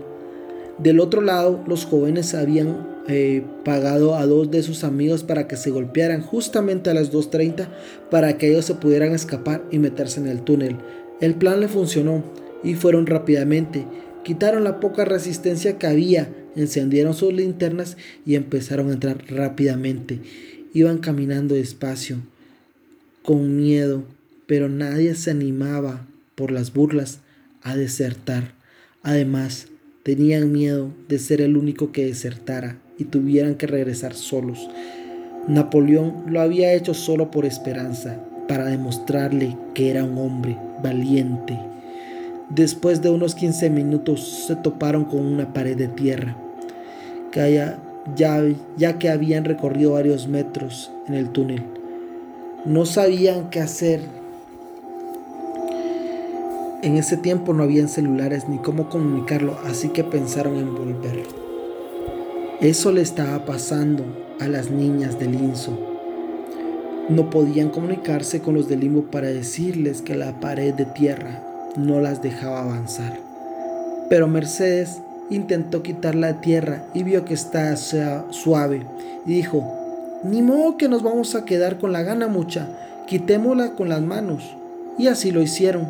Del 0.78 1.00
otro 1.00 1.20
lado, 1.20 1.60
los 1.66 1.84
jóvenes 1.84 2.34
habían 2.34 2.99
eh, 3.08 3.42
pagado 3.64 4.14
a 4.14 4.26
dos 4.26 4.50
de 4.50 4.62
sus 4.62 4.84
amigos 4.84 5.24
para 5.24 5.48
que 5.48 5.56
se 5.56 5.70
golpearan 5.70 6.20
justamente 6.20 6.90
a 6.90 6.94
las 6.94 7.10
2.30 7.10 7.68
para 8.10 8.36
que 8.36 8.48
ellos 8.48 8.66
se 8.66 8.74
pudieran 8.74 9.14
escapar 9.14 9.64
y 9.70 9.78
meterse 9.78 10.20
en 10.20 10.28
el 10.28 10.42
túnel. 10.42 10.76
El 11.20 11.34
plan 11.34 11.60
le 11.60 11.68
funcionó 11.68 12.22
y 12.62 12.74
fueron 12.74 13.06
rápidamente. 13.06 13.86
Quitaron 14.22 14.64
la 14.64 14.80
poca 14.80 15.06
resistencia 15.06 15.78
que 15.78 15.86
había, 15.86 16.30
encendieron 16.56 17.14
sus 17.14 17.32
linternas 17.32 17.96
y 18.26 18.34
empezaron 18.34 18.90
a 18.90 18.92
entrar 18.92 19.24
rápidamente. 19.28 20.20
Iban 20.74 20.98
caminando 20.98 21.54
despacio, 21.54 22.18
con 23.22 23.56
miedo, 23.56 24.04
pero 24.46 24.68
nadie 24.68 25.14
se 25.14 25.30
animaba 25.30 26.06
por 26.34 26.52
las 26.52 26.74
burlas 26.74 27.20
a 27.62 27.76
desertar. 27.76 28.52
Además, 29.02 29.68
tenían 30.02 30.52
miedo 30.52 30.92
de 31.08 31.18
ser 31.18 31.40
el 31.40 31.56
único 31.56 31.92
que 31.92 32.04
desertara 32.04 32.78
y 33.00 33.04
tuvieran 33.04 33.54
que 33.54 33.66
regresar 33.66 34.14
solos. 34.14 34.68
Napoleón 35.48 36.24
lo 36.26 36.40
había 36.40 36.74
hecho 36.74 36.94
solo 36.94 37.30
por 37.30 37.46
esperanza, 37.46 38.16
para 38.46 38.66
demostrarle 38.66 39.56
que 39.74 39.90
era 39.90 40.04
un 40.04 40.18
hombre 40.18 40.56
valiente. 40.82 41.58
Después 42.50 43.00
de 43.00 43.10
unos 43.10 43.34
15 43.34 43.70
minutos 43.70 44.44
se 44.48 44.56
toparon 44.56 45.04
con 45.04 45.24
una 45.24 45.52
pared 45.52 45.76
de 45.76 45.88
tierra, 45.88 46.36
que 47.30 47.54
ya, 48.16 48.44
ya 48.76 48.98
que 48.98 49.08
habían 49.08 49.44
recorrido 49.44 49.92
varios 49.92 50.26
metros 50.28 50.90
en 51.06 51.14
el 51.14 51.30
túnel. 51.30 51.62
No 52.66 52.86
sabían 52.86 53.50
qué 53.50 53.60
hacer. 53.60 54.00
En 56.82 56.96
ese 56.96 57.16
tiempo 57.16 57.54
no 57.54 57.62
habían 57.62 57.88
celulares 57.88 58.48
ni 58.48 58.58
cómo 58.58 58.88
comunicarlo, 58.88 59.56
así 59.64 59.90
que 59.90 60.02
pensaron 60.02 60.56
en 60.56 60.74
volver. 60.74 61.39
Eso 62.60 62.92
le 62.92 63.00
estaba 63.00 63.46
pasando 63.46 64.04
a 64.38 64.46
las 64.46 64.70
niñas 64.70 65.18
del 65.18 65.32
Inso. 65.32 65.78
No 67.08 67.30
podían 67.30 67.70
comunicarse 67.70 68.42
con 68.42 68.52
los 68.52 68.68
del 68.68 68.80
limbo 68.80 69.04
para 69.04 69.28
decirles 69.28 70.02
que 70.02 70.14
la 70.14 70.40
pared 70.40 70.74
de 70.74 70.84
tierra 70.84 71.42
no 71.76 72.02
las 72.02 72.20
dejaba 72.20 72.60
avanzar. 72.60 73.18
Pero 74.10 74.28
Mercedes 74.28 75.00
intentó 75.30 75.82
quitar 75.82 76.14
la 76.14 76.42
tierra 76.42 76.84
y 76.92 77.02
vio 77.02 77.24
que 77.24 77.32
estaba 77.32 77.76
suave 77.76 78.86
y 79.24 79.36
dijo, 79.36 79.64
ni 80.22 80.42
modo 80.42 80.76
que 80.76 80.90
nos 80.90 81.02
vamos 81.02 81.34
a 81.36 81.46
quedar 81.46 81.78
con 81.78 81.92
la 81.92 82.02
gana 82.02 82.28
mucha, 82.28 82.68
quitémosla 83.06 83.70
con 83.70 83.88
las 83.88 84.02
manos. 84.02 84.54
Y 84.98 85.06
así 85.06 85.30
lo 85.30 85.40
hicieron. 85.40 85.88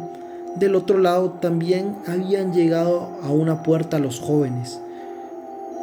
Del 0.54 0.76
otro 0.76 0.98
lado 0.98 1.30
también 1.40 1.96
habían 2.06 2.52
llegado 2.52 3.18
a 3.24 3.32
una 3.32 3.64
puerta 3.64 3.98
los 3.98 4.20
jóvenes 4.20 4.78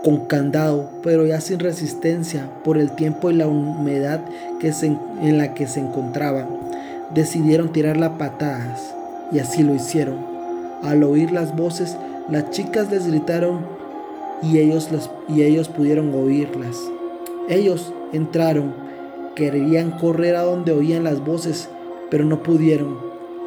con 0.08 0.20
candado, 0.20 0.90
pero 1.04 1.26
ya 1.26 1.42
sin 1.42 1.60
resistencia 1.60 2.50
por 2.64 2.78
el 2.78 2.92
tiempo 2.92 3.30
y 3.30 3.34
la 3.34 3.46
humedad 3.46 4.22
que 4.58 4.72
en 5.22 5.38
la 5.38 5.54
que 5.54 5.68
se 5.68 5.82
encontraban. 5.82 6.48
Decidieron 7.14 7.74
tirar 7.74 7.98
las 7.98 8.12
patadas 8.12 8.96
y 9.34 9.40
así 9.40 9.64
lo 9.64 9.76
hicieron. 9.76 10.16
Al 10.82 11.04
oír 11.04 11.34
las 11.34 11.54
voces, 11.58 11.98
las 12.30 12.52
chicas 12.52 12.90
les 12.90 13.06
gritaron 13.06 13.66
y 14.42 14.60
ellos, 14.60 14.88
y 15.28 15.42
ellos 15.42 15.68
pudieron 15.68 16.14
oírlas. 16.14 16.78
Ellos 17.50 17.94
entraron, 18.14 18.74
querían 19.36 19.92
correr 19.92 20.38
a 20.38 20.44
donde 20.44 20.72
oían 20.72 21.04
las 21.04 21.20
voces, 21.20 21.68
pero 22.10 22.24
no 22.24 22.44
pudieron. 22.44 22.96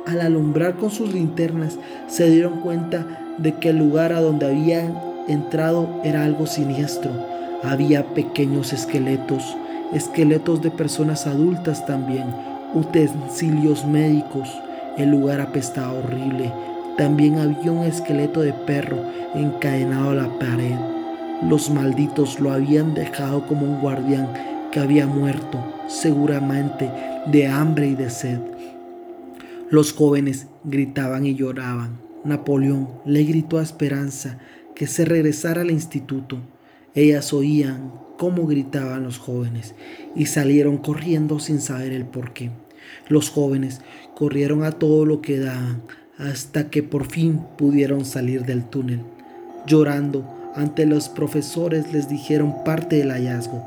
Al 0.05 0.21
alumbrar 0.21 0.77
con 0.77 0.91
sus 0.91 1.15
linternas, 1.15 1.79
se 2.07 2.29
dieron 2.29 2.61
cuenta 2.61 3.35
de 3.39 3.55
que 3.55 3.71
el 3.71 3.79
lugar 3.79 4.13
a 4.13 4.21
donde 4.21 4.45
habían 4.45 5.10
entrado 5.33 6.01
era 6.05 6.25
algo 6.25 6.47
siniestro. 6.47 7.11
Había 7.63 8.05
pequeños 8.15 8.73
esqueletos, 8.73 9.57
esqueletos 9.93 10.63
de 10.63 10.71
personas 10.71 11.27
adultas 11.27 11.87
también, 11.87 12.27
utensilios 12.75 13.85
médicos. 13.85 14.49
El 14.97 15.11
lugar 15.11 15.41
apestaba 15.41 15.93
horrible. 15.93 16.53
También 16.97 17.39
había 17.39 17.73
un 17.73 17.85
esqueleto 17.85 18.41
de 18.41 18.53
perro 18.53 18.99
encadenado 19.35 20.11
a 20.11 20.15
la 20.15 20.39
pared. 20.39 20.77
Los 21.43 21.71
malditos 21.71 22.41
lo 22.41 22.53
habían 22.53 22.95
dejado 22.95 23.47
como 23.47 23.65
un 23.65 23.81
guardián 23.81 24.29
que 24.71 24.81
había 24.81 25.07
muerto, 25.07 25.59
seguramente 25.89 26.91
de 27.27 27.47
hambre 27.47 27.89
y 27.89 27.95
de 27.95 28.11
sed. 28.11 28.41
Los 29.71 29.93
jóvenes 29.93 30.49
gritaban 30.65 31.27
y 31.27 31.35
lloraban. 31.35 31.99
Napoleón 32.25 32.89
le 33.07 33.23
gritó 33.25 33.59
a 33.59 33.63
Esperanza 33.63 34.39
que 34.81 34.87
se 34.87 35.05
regresara 35.05 35.61
al 35.61 35.71
instituto. 35.71 36.39
Ellas 36.95 37.35
oían 37.35 37.93
cómo 38.17 38.47
gritaban 38.47 39.03
los 39.03 39.19
jóvenes 39.19 39.75
y 40.17 40.25
salieron 40.25 40.79
corriendo 40.79 41.39
sin 41.39 41.61
saber 41.61 41.93
el 41.93 42.07
por 42.07 42.33
qué. 42.33 42.51
Los 43.07 43.29
jóvenes 43.29 43.83
corrieron 44.15 44.65
a 44.65 44.73
todo 44.73 45.05
lo 45.05 45.21
que 45.21 45.39
daban 45.39 45.83
hasta 46.17 46.71
que 46.71 46.83
por 46.83 47.13
fin 47.13 47.43
pudieron 47.59 48.07
salir 48.07 48.47
del 48.47 48.65
túnel. 48.65 49.03
Llorando, 49.67 50.25
ante 50.55 50.87
los 50.87 51.11
profesores 51.11 51.93
les 51.93 52.09
dijeron 52.09 52.65
parte 52.65 52.97
del 52.97 53.11
hallazgo. 53.11 53.63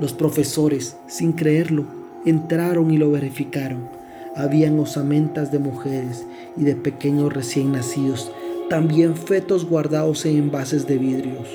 Los 0.00 0.14
profesores, 0.14 0.96
sin 1.06 1.30
creerlo, 1.30 1.86
entraron 2.24 2.90
y 2.90 2.98
lo 2.98 3.12
verificaron. 3.12 3.88
Habían 4.34 4.80
osamentas 4.80 5.52
de 5.52 5.60
mujeres 5.60 6.26
y 6.56 6.64
de 6.64 6.74
pequeños 6.74 7.32
recién 7.32 7.70
nacidos, 7.70 8.32
también 8.68 9.16
fetos 9.16 9.64
guardados 9.64 10.26
en 10.26 10.36
envases 10.36 10.86
de 10.86 10.98
vidrios. 10.98 11.48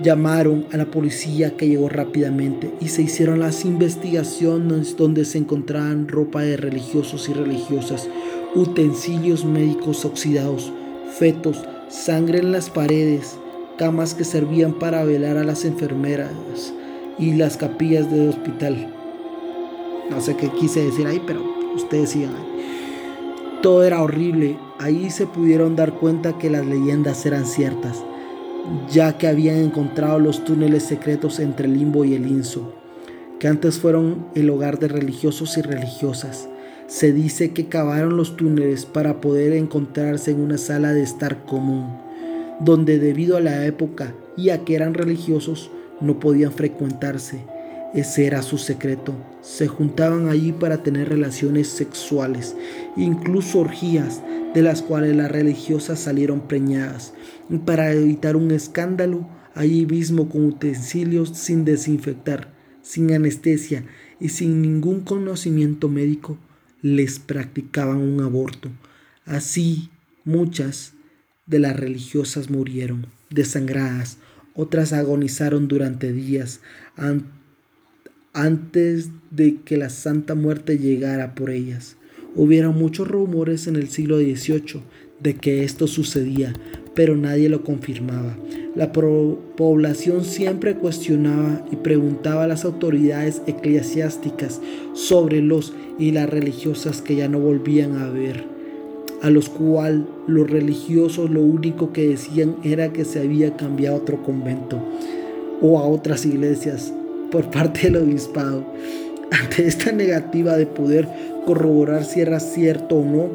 Llamaron 0.00 0.66
a 0.72 0.76
la 0.76 0.86
policía 0.86 1.56
que 1.56 1.68
llegó 1.68 1.88
rápidamente 1.88 2.72
y 2.80 2.88
se 2.88 3.02
hicieron 3.02 3.40
las 3.40 3.64
investigaciones 3.64 4.96
donde 4.96 5.24
se 5.24 5.38
encontraban 5.38 6.08
ropa 6.08 6.42
de 6.42 6.56
religiosos 6.56 7.28
y 7.28 7.32
religiosas, 7.32 8.08
utensilios 8.54 9.44
médicos 9.44 10.04
oxidados, 10.04 10.72
fetos, 11.18 11.64
sangre 11.88 12.38
en 12.38 12.52
las 12.52 12.70
paredes, 12.70 13.36
camas 13.76 14.14
que 14.14 14.24
servían 14.24 14.78
para 14.78 15.04
velar 15.04 15.36
a 15.36 15.44
las 15.44 15.64
enfermeras 15.64 16.32
y 17.18 17.34
las 17.34 17.56
capillas 17.56 18.10
del 18.10 18.30
hospital. 18.30 18.92
No 20.10 20.20
sé 20.20 20.36
qué 20.36 20.48
quise 20.50 20.84
decir 20.84 21.06
ahí, 21.06 21.22
pero 21.26 21.42
ustedes 21.74 22.10
sigan 22.10 22.34
Todo 23.62 23.84
era 23.84 24.02
horrible. 24.02 24.56
Ahí 24.82 25.10
se 25.10 25.28
pudieron 25.28 25.76
dar 25.76 25.92
cuenta 25.92 26.38
que 26.38 26.50
las 26.50 26.66
leyendas 26.66 27.24
eran 27.24 27.46
ciertas, 27.46 28.02
ya 28.90 29.16
que 29.16 29.28
habían 29.28 29.58
encontrado 29.58 30.18
los 30.18 30.42
túneles 30.44 30.82
secretos 30.82 31.38
entre 31.38 31.68
el 31.68 31.78
limbo 31.78 32.04
y 32.04 32.14
el 32.14 32.26
inso, 32.26 32.74
que 33.38 33.46
antes 33.46 33.78
fueron 33.78 34.26
el 34.34 34.50
hogar 34.50 34.80
de 34.80 34.88
religiosos 34.88 35.56
y 35.56 35.62
religiosas. 35.62 36.48
Se 36.88 37.12
dice 37.12 37.52
que 37.52 37.68
cavaron 37.68 38.16
los 38.16 38.36
túneles 38.36 38.84
para 38.84 39.20
poder 39.20 39.52
encontrarse 39.52 40.32
en 40.32 40.40
una 40.40 40.58
sala 40.58 40.92
de 40.92 41.04
estar 41.04 41.44
común, 41.44 41.96
donde 42.58 42.98
debido 42.98 43.36
a 43.36 43.40
la 43.40 43.64
época 43.66 44.14
y 44.36 44.50
a 44.50 44.64
que 44.64 44.74
eran 44.74 44.94
religiosos 44.94 45.70
no 46.00 46.18
podían 46.18 46.50
frecuentarse 46.50 47.44
ese 47.94 48.26
era 48.26 48.42
su 48.42 48.58
secreto. 48.58 49.14
Se 49.42 49.66
juntaban 49.66 50.28
allí 50.28 50.52
para 50.52 50.82
tener 50.84 51.08
relaciones 51.08 51.68
sexuales, 51.68 52.54
incluso 52.96 53.58
orgías, 53.58 54.22
de 54.54 54.62
las 54.62 54.82
cuales 54.82 55.16
las 55.16 55.30
religiosas 55.30 55.98
salieron 55.98 56.46
preñadas. 56.46 57.12
Y 57.50 57.58
para 57.58 57.92
evitar 57.92 58.36
un 58.36 58.52
escándalo, 58.52 59.28
allí 59.54 59.84
mismo 59.84 60.28
con 60.28 60.44
utensilios 60.44 61.30
sin 61.30 61.64
desinfectar, 61.64 62.52
sin 62.82 63.12
anestesia 63.12 63.84
y 64.20 64.28
sin 64.28 64.62
ningún 64.62 65.00
conocimiento 65.00 65.88
médico, 65.88 66.38
les 66.80 67.18
practicaban 67.18 67.98
un 67.98 68.20
aborto. 68.20 68.70
Así, 69.24 69.90
muchas 70.24 70.92
de 71.46 71.58
las 71.58 71.76
religiosas 71.76 72.50
murieron 72.50 73.06
desangradas, 73.30 74.18
otras 74.54 74.92
agonizaron 74.92 75.68
durante 75.68 76.12
días 76.12 76.60
antes 78.32 79.10
de 79.30 79.58
que 79.64 79.76
la 79.76 79.90
Santa 79.90 80.34
Muerte 80.34 80.78
llegara 80.78 81.34
por 81.34 81.50
ellas. 81.50 81.96
Hubieron 82.34 82.78
muchos 82.78 83.08
rumores 83.08 83.66
en 83.66 83.76
el 83.76 83.88
siglo 83.88 84.18
XVIII 84.18 84.80
de 85.20 85.34
que 85.34 85.64
esto 85.64 85.86
sucedía, 85.86 86.54
pero 86.94 87.16
nadie 87.16 87.48
lo 87.48 87.62
confirmaba. 87.62 88.36
La 88.74 88.90
población 88.90 90.24
siempre 90.24 90.76
cuestionaba 90.76 91.66
y 91.70 91.76
preguntaba 91.76 92.44
a 92.44 92.48
las 92.48 92.64
autoridades 92.64 93.42
eclesiásticas 93.46 94.60
sobre 94.94 95.42
los 95.42 95.74
y 95.98 96.12
las 96.12 96.28
religiosas 96.28 97.02
que 97.02 97.16
ya 97.16 97.28
no 97.28 97.38
volvían 97.38 97.98
a 97.98 98.08
ver, 98.08 98.44
a 99.20 99.28
los 99.28 99.50
cuales 99.50 100.06
los 100.26 100.50
religiosos 100.50 101.30
lo 101.30 101.42
único 101.42 101.92
que 101.92 102.08
decían 102.08 102.56
era 102.64 102.94
que 102.94 103.04
se 103.04 103.20
había 103.20 103.56
cambiado 103.58 103.96
a 103.96 104.00
otro 104.00 104.22
convento 104.22 104.82
o 105.60 105.78
a 105.78 105.86
otras 105.86 106.24
iglesias 106.24 106.94
por 107.32 107.50
parte 107.50 107.90
del 107.90 107.96
obispado. 107.96 108.64
Ante 109.32 109.66
esta 109.66 109.90
negativa 109.90 110.56
de 110.56 110.66
poder 110.66 111.08
corroborar 111.46 112.04
si 112.04 112.20
era 112.20 112.38
cierto 112.38 112.96
o 112.96 113.04
no 113.04 113.30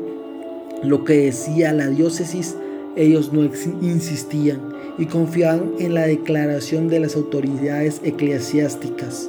lo 0.84 1.04
que 1.04 1.18
decía 1.18 1.74
la 1.74 1.88
diócesis, 1.88 2.56
ellos 2.96 3.34
no 3.34 3.50
insistían 3.82 4.62
y 5.00 5.08
confiaban 5.08 5.72
en 5.80 5.96
la 5.96 6.06
declaración 6.06 6.88
de 6.88 7.00
las 7.00 7.16
autoridades 7.16 8.00
eclesiásticas. 8.04 9.28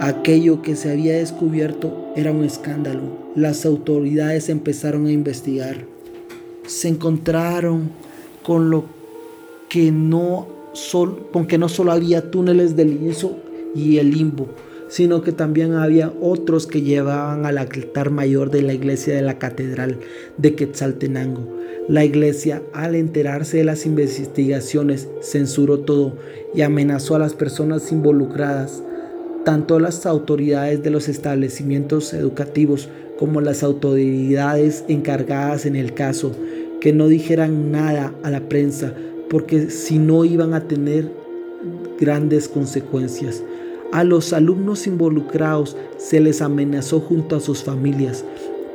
Aquello 0.00 0.62
que 0.62 0.74
se 0.74 0.90
había 0.90 1.14
descubierto 1.14 2.12
era 2.16 2.32
un 2.32 2.44
escándalo. 2.44 3.02
Las 3.36 3.64
autoridades 3.64 4.48
empezaron 4.48 5.06
a 5.06 5.12
investigar. 5.12 5.84
Se 6.66 6.88
encontraron 6.88 7.90
con 8.42 8.70
lo 8.70 8.84
que 9.68 9.92
no, 9.92 10.48
con 11.32 11.46
que 11.46 11.58
no 11.58 11.68
solo 11.68 11.92
había 11.92 12.30
túneles 12.30 12.74
de 12.74 12.86
lienzo 12.86 13.36
y 13.74 13.98
el 13.98 14.10
limbo, 14.10 14.48
sino 14.88 15.22
que 15.22 15.32
también 15.32 15.74
había 15.74 16.12
otros 16.20 16.66
que 16.66 16.82
llevaban 16.82 17.46
al 17.46 17.58
altar 17.58 18.10
mayor 18.10 18.50
de 18.50 18.62
la 18.62 18.72
iglesia 18.72 19.14
de 19.14 19.22
la 19.22 19.38
catedral 19.38 19.98
de 20.36 20.54
Quetzaltenango. 20.54 21.60
La 21.88 22.04
iglesia, 22.04 22.62
al 22.72 22.94
enterarse 22.94 23.58
de 23.58 23.64
las 23.64 23.86
investigaciones, 23.86 25.08
censuró 25.22 25.80
todo 25.80 26.16
y 26.54 26.62
amenazó 26.62 27.14
a 27.14 27.20
las 27.20 27.34
personas 27.34 27.90
involucradas, 27.92 28.82
tanto 29.44 29.78
las 29.78 30.06
autoridades 30.06 30.82
de 30.82 30.90
los 30.90 31.08
establecimientos 31.08 32.12
educativos 32.12 32.88
como 33.18 33.40
las 33.40 33.62
autoridades 33.62 34.84
encargadas 34.88 35.66
en 35.66 35.76
el 35.76 35.94
caso, 35.94 36.32
que 36.80 36.92
no 36.92 37.08
dijeran 37.08 37.70
nada 37.70 38.14
a 38.22 38.30
la 38.30 38.48
prensa, 38.48 38.94
porque 39.28 39.70
si 39.70 39.98
no 39.98 40.24
iban 40.24 40.54
a 40.54 40.66
tener 40.66 41.19
grandes 42.00 42.48
consecuencias. 42.48 43.42
A 43.92 44.02
los 44.02 44.32
alumnos 44.32 44.86
involucrados 44.86 45.76
se 45.98 46.20
les 46.20 46.42
amenazó 46.42 47.00
junto 47.00 47.36
a 47.36 47.40
sus 47.40 47.62
familias, 47.62 48.24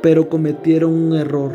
pero 0.02 0.28
cometieron 0.28 0.92
un 0.92 1.16
error. 1.16 1.52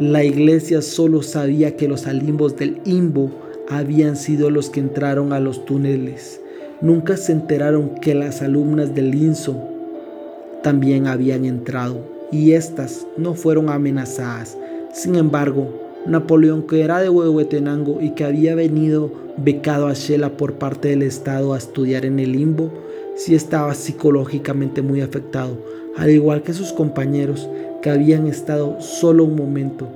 La 0.00 0.24
iglesia 0.24 0.82
solo 0.82 1.22
sabía 1.22 1.76
que 1.76 1.88
los 1.88 2.06
alimbos 2.06 2.56
del 2.56 2.80
imbo 2.84 3.30
habían 3.68 4.16
sido 4.16 4.50
los 4.50 4.68
que 4.68 4.80
entraron 4.80 5.32
a 5.32 5.40
los 5.40 5.64
túneles. 5.64 6.40
Nunca 6.80 7.16
se 7.16 7.32
enteraron 7.32 7.94
que 8.00 8.14
las 8.14 8.42
alumnas 8.42 8.94
del 8.94 9.14
INSO 9.14 9.56
también 10.62 11.06
habían 11.06 11.44
entrado 11.44 12.00
y 12.32 12.52
éstas 12.52 13.06
no 13.16 13.34
fueron 13.34 13.68
amenazadas. 13.68 14.56
Sin 14.92 15.14
embargo, 15.14 15.83
Napoleón, 16.06 16.62
que 16.66 16.82
era 16.82 17.00
de 17.00 17.08
Huehuetenango 17.08 18.00
y 18.00 18.10
que 18.10 18.24
había 18.24 18.54
venido 18.54 19.10
becado 19.36 19.86
a 19.86 19.94
Shela 19.94 20.36
por 20.36 20.54
parte 20.54 20.88
del 20.88 21.02
Estado 21.02 21.54
a 21.54 21.58
estudiar 21.58 22.04
en 22.04 22.18
el 22.18 22.32
limbo, 22.32 22.70
sí 23.16 23.34
estaba 23.34 23.74
psicológicamente 23.74 24.82
muy 24.82 25.00
afectado, 25.00 25.56
al 25.96 26.10
igual 26.10 26.42
que 26.42 26.52
sus 26.52 26.72
compañeros 26.72 27.48
que 27.80 27.90
habían 27.90 28.26
estado 28.26 28.80
solo 28.80 29.24
un 29.24 29.36
momento, 29.36 29.88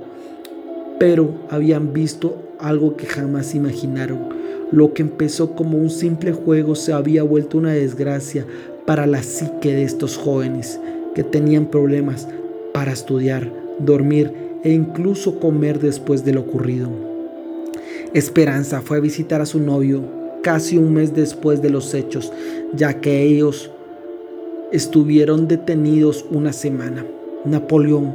pero 0.99 1.33
habían 1.49 1.93
visto 1.93 2.37
algo 2.59 2.95
que 2.97 3.05
jamás 3.05 3.53
imaginaron. 3.55 4.29
Lo 4.71 4.93
que 4.93 5.01
empezó 5.01 5.55
como 5.55 5.77
un 5.77 5.89
simple 5.89 6.31
juego 6.31 6.75
se 6.75 6.93
había 6.93 7.23
vuelto 7.23 7.57
una 7.57 7.73
desgracia 7.73 8.45
para 8.85 9.05
la 9.05 9.23
psique 9.23 9.73
de 9.73 9.83
estos 9.83 10.17
jóvenes 10.17 10.79
que 11.15 11.23
tenían 11.23 11.67
problemas 11.67 12.27
para 12.73 12.91
estudiar, 12.91 13.51
dormir 13.79 14.48
e 14.63 14.71
incluso 14.71 15.39
comer 15.39 15.79
después 15.79 16.25
de 16.25 16.33
lo 16.33 16.41
ocurrido. 16.41 16.89
Esperanza 18.13 18.81
fue 18.81 18.97
a 18.97 19.01
visitar 19.01 19.41
a 19.41 19.45
su 19.45 19.59
novio 19.59 20.03
casi 20.41 20.77
un 20.77 20.93
mes 20.93 21.13
después 21.13 21.61
de 21.61 21.69
los 21.69 21.93
hechos, 21.93 22.31
ya 22.73 23.01
que 23.01 23.23
ellos 23.23 23.71
estuvieron 24.71 25.47
detenidos 25.47 26.25
una 26.31 26.53
semana. 26.53 27.05
Napoleón 27.45 28.13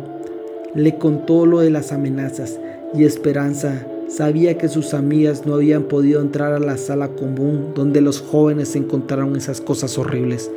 le 0.75 0.99
contó 0.99 1.47
lo 1.47 1.61
de 1.61 1.71
las 1.71 1.93
amenazas 1.93 2.59
y 2.95 3.05
Esperanza 3.05 3.87
sabía 4.09 4.59
que 4.59 4.69
sus 4.69 4.95
amigas 4.95 5.47
no 5.47 5.55
habían 5.55 5.85
podido 5.85 6.21
entrar 6.21 6.53
a 6.53 6.59
la 6.59 6.77
sala 6.77 7.09
común 7.09 7.73
donde 7.75 8.01
los 8.01 8.21
jóvenes 8.21 8.77
encontraron 8.77 9.37
esas 9.37 9.61
cosas 9.61 9.99
horribles. 9.99 10.51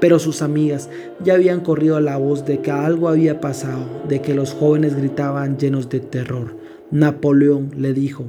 Pero 0.00 0.18
sus 0.18 0.42
amigas 0.42 0.88
ya 1.24 1.34
habían 1.34 1.60
corrido 1.60 2.00
la 2.00 2.16
voz 2.16 2.44
de 2.44 2.60
que 2.60 2.70
algo 2.70 3.08
había 3.08 3.40
pasado, 3.40 4.04
de 4.08 4.20
que 4.20 4.34
los 4.34 4.52
jóvenes 4.52 4.96
gritaban 4.96 5.58
llenos 5.58 5.88
de 5.88 6.00
terror. 6.00 6.56
Napoleón 6.90 7.70
le 7.76 7.92
dijo, 7.92 8.26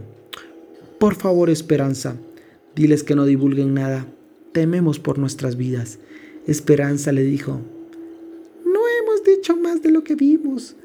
por 1.00 1.16
favor 1.16 1.50
Esperanza, 1.50 2.16
diles 2.76 3.04
que 3.04 3.16
no 3.16 3.26
divulguen 3.26 3.74
nada, 3.74 4.08
tememos 4.52 5.00
por 5.00 5.20
nuestras 5.20 5.58
vidas. 5.58 6.00
Esperanza 6.48 7.12
le 7.12 7.24
dijo, 7.24 7.60
no 8.66 8.80
hemos 9.02 9.24
dicho 9.24 9.56
más 9.58 9.82
de 9.84 9.92
lo 9.92 10.04
que 10.04 10.16
vimos, 10.16 10.76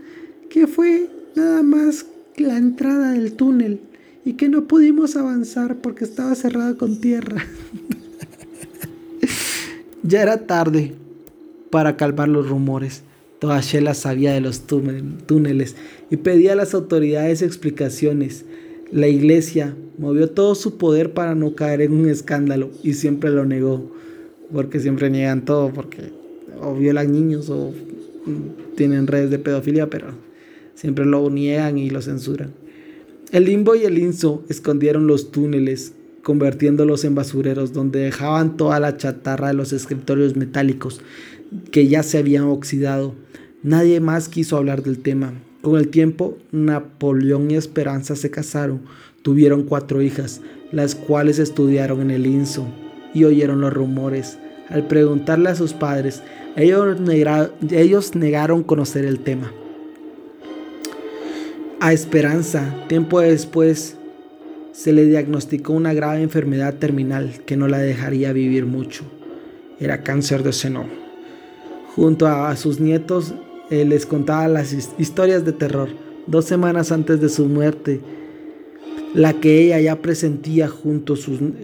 que 0.51 0.67
fue 0.67 1.09
nada 1.35 1.63
más 1.63 2.07
la 2.37 2.57
entrada 2.57 3.13
del 3.13 3.33
túnel 3.33 3.81
y 4.25 4.35
que 4.35 4.49
no 4.49 4.67
pudimos 4.67 5.17
avanzar 5.17 5.77
porque 5.77 6.05
estaba 6.05 6.35
cerrada 6.35 6.77
con 6.77 7.01
tierra. 7.01 7.45
ya 10.03 10.23
era 10.23 10.47
tarde 10.47 10.93
para 11.71 11.97
calmar 11.97 12.29
los 12.29 12.49
rumores. 12.49 13.03
Toda 13.39 13.61
Shela 13.61 13.95
sabía 13.95 14.33
de 14.33 14.41
los 14.41 14.63
túneles 14.67 15.75
y 16.11 16.17
pedía 16.17 16.53
a 16.53 16.57
las 16.57 16.75
autoridades 16.75 17.43
explicaciones. 17.43 18.45
La 18.93 19.09
iglesia 19.09 19.75
movió 19.99 20.31
todo 20.31 20.55
su 20.55 20.77
poder 20.77 21.13
para 21.13 21.35
no 21.35 21.55
caer 21.55 21.81
en 21.81 21.93
un 21.93 22.09
escándalo 22.09 22.71
y 22.83 22.95
siempre 22.95 23.31
lo 23.31 23.45
negó, 23.45 23.91
porque 24.53 24.79
siempre 24.79 25.11
niegan 25.11 25.45
todo, 25.45 25.73
porque 25.73 26.13
o 26.61 26.75
violan 26.75 27.11
niños 27.11 27.51
o 27.51 27.73
tienen 28.77 29.07
redes 29.07 29.31
de 29.31 29.39
pedofilia, 29.39 29.91
pero 29.91 30.09
siempre 30.75 31.05
lo 31.05 31.29
niegan 31.31 31.79
y 31.79 31.91
lo 31.91 32.01
censuran. 32.01 32.53
El 33.33 33.47
limbo 33.47 33.75
y 33.75 33.85
el 33.85 33.99
inso 33.99 34.45
escondieron 34.49 35.07
los 35.07 35.33
túneles, 35.33 35.95
convirtiéndolos 36.23 37.05
en 37.05 37.15
basureros 37.15 37.73
donde 37.73 38.01
dejaban 38.01 38.57
toda 38.57 38.81
la 38.81 38.97
chatarra 38.97 39.49
de 39.49 39.55
los 39.55 39.73
escritorios 39.73 40.37
metálicos 40.37 41.01
que 41.71 41.89
ya 41.89 42.03
se 42.03 42.19
habían 42.19 42.45
oxidado. 42.45 43.15
Nadie 43.63 44.01
más 44.01 44.29
quiso 44.29 44.57
hablar 44.57 44.83
del 44.83 44.99
tema. 44.99 45.35
Con 45.61 45.79
el 45.79 45.89
tiempo, 45.89 46.39
Napoleón 46.51 47.51
y 47.51 47.55
Esperanza 47.55 48.17
se 48.17 48.31
casaron, 48.31 48.83
tuvieron 49.23 49.63
cuatro 49.65 50.03
hijas, 50.03 50.41
las 50.73 50.95
cuales 50.95 51.39
estudiaron 51.39 52.01
en 52.01 52.11
el 52.11 52.27
INSO 52.27 52.67
y 53.15 53.25
oyeron 53.25 53.61
los 53.61 53.73
rumores. 53.73 54.39
Al 54.69 54.89
preguntarle 54.89 55.51
a 55.51 55.55
sus 55.55 55.73
padres, 55.75 56.23
ellos, 56.57 56.99
ellos 57.71 58.15
negaron 58.15 58.63
conocer 58.63 59.05
el 59.05 59.21
tema. 59.21 59.53
A 61.79 61.93
Esperanza, 61.93 62.75
tiempo 62.89 63.21
después, 63.21 63.97
se 64.73 64.93
le 64.93 65.05
diagnosticó 65.05 65.75
una 65.75 65.95
grave 65.95 66.23
enfermedad 66.23 66.75
terminal 66.75 67.41
que 67.47 67.57
no 67.57 67.69
la 67.69 67.79
dejaría 67.79 68.33
vivir 68.33 68.67
mucho. 68.67 69.05
Era 69.79 70.03
cáncer 70.03 70.43
de 70.43 70.53
seno. 70.53 70.87
Junto 71.95 72.27
a 72.27 72.57
sus 72.57 72.81
nietos 72.81 73.35
eh, 73.71 73.85
les 73.85 74.07
contaba 74.07 74.49
las 74.49 74.73
historias 74.99 75.45
de 75.45 75.53
terror. 75.53 75.91
Dos 76.27 76.47
semanas 76.47 76.93
antes 76.93 77.21
de 77.21 77.29
su 77.29 77.47
muerte, 77.47 78.01
la 79.15 79.35
que 79.35 79.61
ella 79.61 79.81
ya 79.81 80.01
presentía 80.01 80.69
junto, 80.69 81.15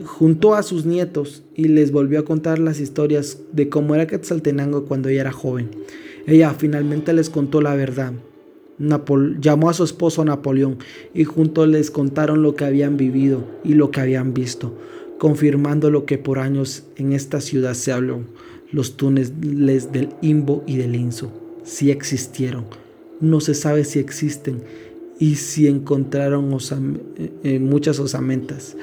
junto 0.05 0.55
a 0.55 0.63
sus 0.63 0.85
nietos 0.85 1.45
y 1.55 1.69
les 1.69 1.93
volvió 1.93 2.21
a 2.21 2.25
contar 2.25 2.59
las 2.59 2.79
historias 2.79 3.39
de 3.53 3.69
cómo 3.69 3.95
era 3.95 4.07
Quetzaltenango 4.07 4.85
cuando 4.85 5.09
ella 5.09 5.23
era 5.23 5.33
joven. 5.33 5.71
Ella 6.27 6.53
finalmente 6.59 7.13
les 7.15 7.31
contó 7.31 7.63
la 7.63 7.75
verdad. 7.75 8.13
Llamó 8.79 9.71
a 9.71 9.75
su 9.75 9.85
esposo 9.85 10.25
Napoleón 10.25 10.79
y 11.15 11.25
juntos 11.25 11.69
les 11.69 11.91
contaron 11.91 12.43
lo 12.43 12.55
que 12.55 12.65
habían 12.65 12.97
vivido 12.97 13.45
y 13.65 13.75
lo 13.75 13.91
que 13.91 14.01
habían 14.01 14.35
visto, 14.35 14.75
confirmando 15.19 15.91
lo 15.91 16.05
que 16.05 16.19
por 16.19 16.39
años 16.39 16.85
en 16.97 17.13
esta 17.13 17.41
ciudad 17.41 17.75
se 17.75 17.93
habló, 17.93 18.21
los 18.71 18.97
túneles 18.97 19.93
del 19.93 20.11
Imbo 20.23 20.63
y 20.67 20.77
del 20.77 20.95
Inso. 20.95 21.33
Si 21.65 21.91
existieron, 21.91 22.65
no 23.21 23.41
se 23.41 23.55
sabe 23.55 23.85
si 23.85 23.99
existen 23.99 24.63
y 25.19 25.35
si 25.37 25.67
encontraron 25.67 26.57
eh, 27.17 27.31
eh, 27.43 27.59
muchas 27.59 27.99
osamentas 27.99 28.77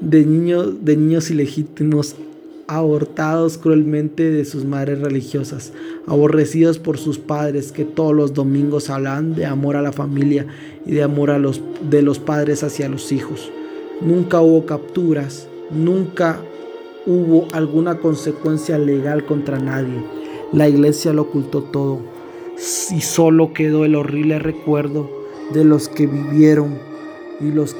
de, 0.00 0.24
niños 0.24 0.84
de 0.84 0.96
niños 0.96 1.30
ilegítimos 1.30 2.16
abortados 2.68 3.58
cruelmente 3.58 4.30
de 4.30 4.44
sus 4.44 4.64
madres 4.64 5.00
religiosas, 5.00 5.72
aborrecidos 6.06 6.78
por 6.78 6.98
sus 6.98 7.18
padres 7.18 7.72
que 7.72 7.84
todos 7.84 8.14
los 8.14 8.34
domingos 8.34 8.90
hablaban 8.90 9.34
de 9.34 9.46
amor 9.46 9.76
a 9.76 9.82
la 9.82 9.92
familia 9.92 10.46
y 10.84 10.92
de 10.92 11.02
amor 11.02 11.30
a 11.30 11.38
los, 11.38 11.60
de 11.88 12.02
los 12.02 12.18
padres 12.18 12.62
hacia 12.62 12.88
los 12.88 13.12
hijos. 13.12 13.50
Nunca 14.00 14.40
hubo 14.40 14.66
capturas, 14.66 15.48
nunca 15.70 16.40
hubo 17.06 17.46
alguna 17.52 17.98
consecuencia 17.98 18.78
legal 18.78 19.24
contra 19.24 19.58
nadie. 19.58 20.04
La 20.52 20.68
iglesia 20.68 21.12
lo 21.12 21.22
ocultó 21.22 21.62
todo 21.62 22.00
y 22.56 23.00
solo 23.00 23.52
quedó 23.52 23.84
el 23.84 23.94
horrible 23.94 24.38
recuerdo 24.38 25.10
de 25.52 25.64
los 25.64 25.88
que 25.88 26.06
vivieron 26.06 26.78
y 27.40 27.52
los 27.52 27.76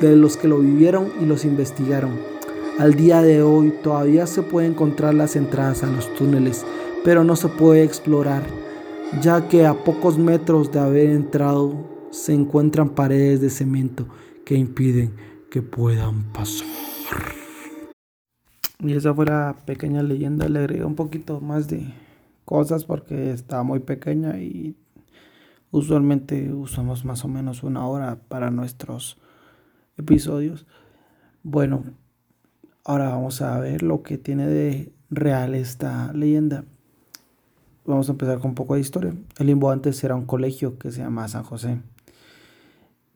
de 0.00 0.14
los 0.14 0.36
que 0.36 0.48
lo 0.48 0.58
vivieron 0.58 1.10
y 1.22 1.24
los 1.24 1.46
investigaron. 1.46 2.35
Al 2.78 2.94
día 2.94 3.22
de 3.22 3.42
hoy 3.42 3.72
todavía 3.82 4.26
se 4.26 4.42
pueden 4.42 4.72
encontrar 4.72 5.14
las 5.14 5.36
entradas 5.36 5.82
a 5.82 5.86
los 5.86 6.12
túneles, 6.14 6.64
pero 7.04 7.24
no 7.24 7.36
se 7.36 7.48
puede 7.48 7.82
explorar, 7.84 8.42
ya 9.20 9.48
que 9.48 9.66
a 9.66 9.84
pocos 9.84 10.18
metros 10.18 10.70
de 10.72 10.80
haber 10.80 11.10
entrado 11.10 11.74
se 12.10 12.34
encuentran 12.34 12.90
paredes 12.90 13.40
de 13.40 13.50
cemento 13.50 14.06
que 14.44 14.56
impiden 14.56 15.14
que 15.50 15.62
puedan 15.62 16.32
pasar. 16.32 16.66
Y 18.80 18.92
esa 18.92 19.14
fue 19.14 19.26
la 19.26 19.56
pequeña 19.64 20.02
leyenda, 20.02 20.48
le 20.48 20.58
agregué 20.58 20.84
un 20.84 20.96
poquito 20.96 21.40
más 21.40 21.68
de 21.68 21.94
cosas 22.44 22.84
porque 22.84 23.32
está 23.32 23.62
muy 23.62 23.80
pequeña 23.80 24.38
y 24.38 24.76
Usualmente 25.76 26.52
usamos 26.54 27.04
más 27.04 27.24
o 27.24 27.28
menos 27.28 27.62
una 27.62 27.86
hora 27.86 28.16
para 28.28 28.50
nuestros 28.50 29.18
episodios. 29.98 30.64
Bueno, 31.42 31.84
ahora 32.86 33.10
vamos 33.10 33.42
a 33.42 33.58
ver 33.60 33.82
lo 33.82 34.02
que 34.02 34.16
tiene 34.16 34.46
de 34.46 34.92
real 35.10 35.54
esta 35.54 36.12
leyenda. 36.12 36.64
Vamos 37.84 38.08
a 38.08 38.12
empezar 38.12 38.38
con 38.38 38.50
un 38.50 38.54
poco 38.54 38.74
de 38.74 38.80
historia. 38.80 39.14
El 39.38 39.46
limbo 39.46 39.70
antes 39.70 40.02
era 40.02 40.14
un 40.14 40.24
colegio 40.24 40.78
que 40.78 40.90
se 40.90 41.00
llama 41.00 41.28
San 41.28 41.42
José. 41.42 41.80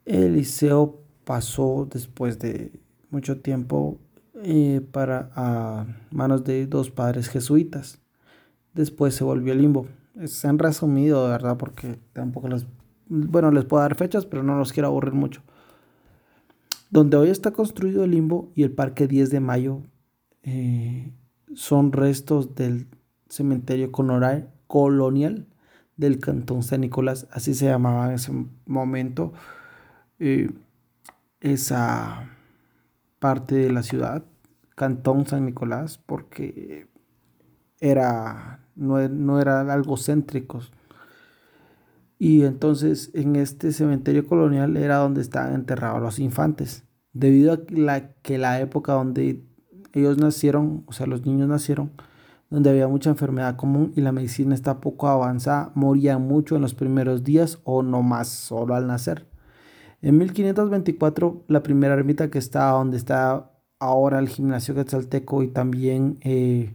El 0.04 0.35
liceo 0.35 1.00
pasó 1.24 1.88
después 1.90 2.38
de 2.38 2.72
mucho 3.11 3.40
tiempo 3.40 3.98
eh, 4.35 4.80
para 4.92 5.30
a 5.35 5.87
manos 6.11 6.44
de 6.44 6.66
dos 6.66 6.90
padres 6.90 7.28
jesuitas. 7.28 8.00
Después 8.74 9.14
se 9.14 9.24
volvió 9.24 9.52
el 9.52 9.62
limbo 9.62 9.87
se 10.26 10.48
han 10.48 10.59
resumido, 10.59 11.24
de 11.24 11.30
verdad, 11.30 11.56
porque 11.56 11.98
tampoco 12.12 12.48
les... 12.48 12.66
Bueno, 13.09 13.50
les 13.50 13.64
puedo 13.64 13.83
dar 13.83 13.96
fechas, 13.96 14.26
pero 14.26 14.42
no 14.42 14.56
los 14.56 14.72
quiero 14.72 14.88
aburrir 14.88 15.14
mucho. 15.14 15.42
Donde 16.90 17.16
hoy 17.16 17.31
está 17.31 17.53
construido 17.53 18.05
el 18.05 18.11
limbo 18.11 18.53
y 18.55 18.64
el 18.64 18.72
Parque 18.72 19.07
10 19.07 19.31
de 19.31 19.40
Mayo 19.40 19.83
eh, 20.42 21.12
son 21.55 21.92
restos 21.92 22.55
del 22.55 22.88
cementerio 23.29 23.92
colonial 23.92 25.46
del 25.96 26.18
Cantón 26.18 26.62
San 26.62 26.81
Nicolás, 26.81 27.29
así 27.31 27.55
se 27.55 27.66
llamaba 27.66 28.09
en 28.09 28.14
ese 28.14 28.33
momento 28.66 29.33
eh, 30.18 30.50
esa 31.40 32.31
parte 33.18 33.55
de 33.55 33.70
la 33.70 33.83
ciudad, 33.83 34.24
Cantón 34.74 35.26
San 35.26 35.44
Nicolás, 35.44 35.98
porque 35.98 36.88
era 37.81 38.61
no, 38.74 39.40
era 39.40 39.61
algo 39.72 39.96
céntrico. 39.96 40.61
Y 42.22 42.44
entonces 42.44 43.11
en 43.14 43.35
este 43.35 43.72
cementerio 43.72 44.26
colonial 44.26 44.76
era 44.76 44.98
donde 44.98 45.22
estaban 45.22 45.54
enterrados 45.54 46.02
los 46.02 46.18
infantes. 46.18 46.85
Debido 47.14 47.54
a 47.54 47.61
la, 47.70 48.12
que 48.16 48.37
la 48.37 48.61
época 48.61 48.92
donde 48.92 49.42
ellos 49.94 50.18
nacieron, 50.18 50.85
o 50.87 50.92
sea, 50.92 51.06
los 51.06 51.24
niños 51.24 51.48
nacieron, 51.48 51.92
donde 52.50 52.68
había 52.68 52.88
mucha 52.88 53.09
enfermedad 53.09 53.56
común 53.56 53.94
y 53.96 54.02
la 54.02 54.12
medicina 54.12 54.54
está 54.54 54.83
poco 54.83 55.09
avanzada, 55.09 55.72
morían 55.74 56.20
mucho 56.20 56.56
en 56.56 56.61
los 56.61 56.74
primeros 56.74 57.24
días 57.24 57.59
o 57.64 57.83
no 57.83 58.02
más 58.02 58.28
solo 58.28 58.74
al 58.74 58.87
nacer. 58.87 59.26
En 60.02 60.18
1524, 60.18 61.44
la 61.48 61.62
primera 61.62 61.94
ermita 61.94 62.28
que 62.28 62.38
está 62.38 62.68
donde 62.72 62.98
está 62.98 63.50
ahora 63.78 64.18
el 64.18 64.28
gimnasio 64.28 64.74
quetzalteco 64.74 65.42
y 65.42 65.48
también 65.48 66.18
eh, 66.20 66.74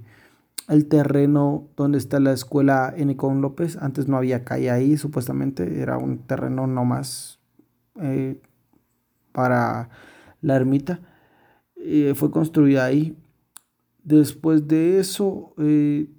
el 0.67 0.87
terreno 0.87 1.69
donde 1.75 1.97
está 1.97 2.19
la 2.19 2.31
escuela 2.31 2.93
Enicón 2.95 3.41
López. 3.41 3.77
Antes 3.77 4.07
no 4.07 4.17
había 4.17 4.43
calle 4.43 4.71
ahí, 4.71 4.97
supuestamente 4.97 5.81
era 5.81 5.97
un 5.97 6.19
terreno 6.19 6.67
nomás 6.67 7.39
eh, 8.01 8.41
para 9.31 9.89
la 10.41 10.55
ermita. 10.55 10.99
Eh, 11.75 12.13
fue 12.15 12.31
construida 12.31 12.85
ahí. 12.85 13.17
Después 14.03 14.67
de 14.67 14.99
eso, 14.99 15.53
eh, 15.57 16.09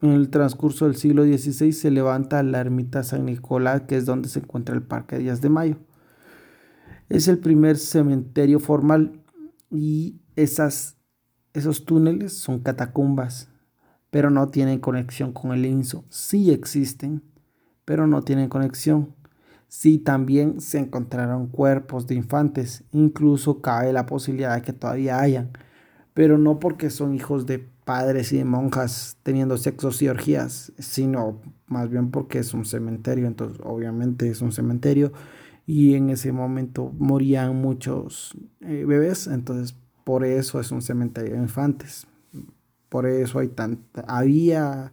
en 0.00 0.10
el 0.10 0.28
transcurso 0.28 0.86
del 0.86 0.96
siglo 0.96 1.24
XVI 1.24 1.72
se 1.72 1.90
levanta 1.90 2.42
la 2.42 2.60
ermita 2.60 3.02
San 3.02 3.24
Nicolás, 3.24 3.82
que 3.82 3.96
es 3.96 4.06
donde 4.06 4.28
se 4.28 4.40
encuentra 4.40 4.74
el 4.74 4.82
Parque 4.82 5.18
Díaz 5.18 5.40
de 5.40 5.48
Mayo. 5.48 5.76
Es 7.08 7.28
el 7.28 7.38
primer 7.38 7.78
cementerio 7.78 8.60
formal 8.60 9.20
y 9.70 10.20
esas 10.36 10.96
esos 11.54 11.84
túneles 11.84 12.32
son 12.32 12.58
catacumbas, 12.58 13.48
pero 14.10 14.28
no 14.28 14.48
tienen 14.48 14.80
conexión 14.80 15.32
con 15.32 15.52
el 15.52 15.64
INSO. 15.64 16.04
Sí 16.08 16.50
existen, 16.50 17.22
pero 17.84 18.06
no 18.06 18.22
tienen 18.22 18.48
conexión. 18.48 19.14
Sí 19.68 19.98
también 19.98 20.60
se 20.60 20.78
encontraron 20.78 21.46
cuerpos 21.46 22.06
de 22.06 22.16
infantes, 22.16 22.84
incluso 22.92 23.60
cabe 23.60 23.92
la 23.92 24.06
posibilidad 24.06 24.54
de 24.54 24.62
que 24.62 24.72
todavía 24.72 25.20
hayan, 25.20 25.50
pero 26.12 26.38
no 26.38 26.60
porque 26.60 26.90
son 26.90 27.14
hijos 27.14 27.46
de 27.46 27.58
padres 27.84 28.32
y 28.32 28.38
de 28.38 28.44
monjas 28.44 29.16
teniendo 29.22 29.56
sexos 29.56 30.00
y 30.02 30.08
orgías, 30.08 30.72
sino 30.78 31.40
más 31.66 31.90
bien 31.90 32.10
porque 32.10 32.38
es 32.38 32.54
un 32.54 32.64
cementerio, 32.64 33.26
entonces 33.26 33.60
obviamente 33.64 34.28
es 34.28 34.42
un 34.42 34.52
cementerio 34.52 35.12
y 35.66 35.94
en 35.94 36.10
ese 36.10 36.32
momento 36.32 36.92
morían 36.98 37.56
muchos 37.56 38.36
eh, 38.60 38.84
bebés, 38.86 39.26
entonces 39.26 39.76
por 40.04 40.24
eso 40.24 40.60
es 40.60 40.70
un 40.70 40.82
cementerio 40.82 41.34
de 41.34 41.40
infantes. 41.40 42.06
Por 42.88 43.06
eso 43.06 43.38
hay 43.40 43.50
había 44.06 44.92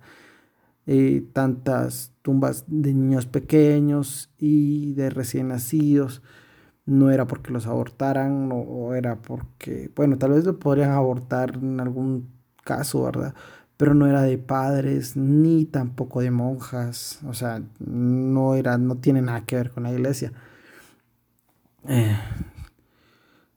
eh, 0.88 1.24
tantas 1.34 2.14
tumbas 2.22 2.66
de 2.68 2.94
niños 2.94 3.26
pequeños 3.26 4.32
y 4.38 4.94
de 4.94 5.10
recién 5.10 5.50
nacidos. 5.50 6.22
no 6.86 7.12
era 7.12 7.28
porque 7.28 7.52
los 7.54 7.68
abortaran 7.68 8.50
o 8.52 8.94
era 8.96 9.18
porque, 9.22 9.92
bueno, 9.96 10.18
tal 10.18 10.32
vez 10.32 10.46
lo 10.46 10.60
podrían 10.60 10.92
abortar 10.92 11.56
en 11.62 11.80
algún 11.80 12.30
caso, 12.64 13.04
¿verdad? 13.04 13.36
Pero 13.78 13.94
no 13.94 14.08
era 14.08 14.24
de 14.24 14.38
padres 14.38 15.16
ni 15.18 15.66
tampoco 15.66 16.22
de 16.22 16.32
monjas, 16.32 17.20
o 17.28 17.34
sea, 17.34 17.62
no 17.80 18.56
era, 18.56 18.78
no 18.78 18.98
tiene 18.98 19.22
nada 19.22 19.46
que 19.46 19.56
ver 19.58 19.72
con 19.72 19.84
la 19.84 19.92
iglesia. 19.92 20.34
Eh, 21.88 22.16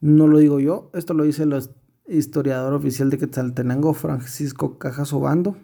no 0.04 0.28
lo 0.28 0.36
digo 0.36 0.60
yo, 0.60 0.90
esto 0.92 1.14
lo 1.14 1.24
dice 1.24 1.44
el 1.44 1.58
historiador 2.06 2.74
oficial 2.74 3.08
de 3.08 3.16
Quetzaltenango, 3.16 3.94
Francisco 3.94 4.76
Cajas 4.76 5.14
Obando, 5.14 5.56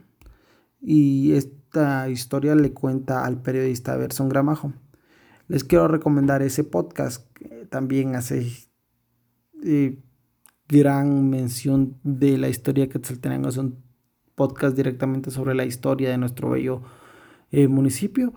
y 0.80 1.32
esta 1.32 2.08
historia 2.08 2.54
le 2.54 2.72
cuenta 2.72 3.26
al 3.26 3.42
periodista 3.42 3.94
Berson 3.98 4.30
Gramajo. 4.30 4.72
Les 5.46 5.62
quiero 5.62 5.88
recomendar 5.88 6.40
ese 6.40 6.64
podcast, 6.64 7.30
también 7.68 8.16
hace 8.16 8.50
eh, 9.62 10.02
gran 10.66 11.28
mención 11.28 11.98
de 12.02 12.38
la 12.38 12.48
historia 12.48 12.86
de 12.86 12.92
Quetzaltenango, 12.92 13.50
es 13.50 13.58
un 13.58 13.84
podcast 14.36 14.74
directamente 14.74 15.30
sobre 15.30 15.54
la 15.54 15.66
historia 15.66 16.08
de 16.08 16.16
nuestro 16.16 16.48
bello 16.48 16.80
eh, 17.50 17.68
municipio 17.68 18.32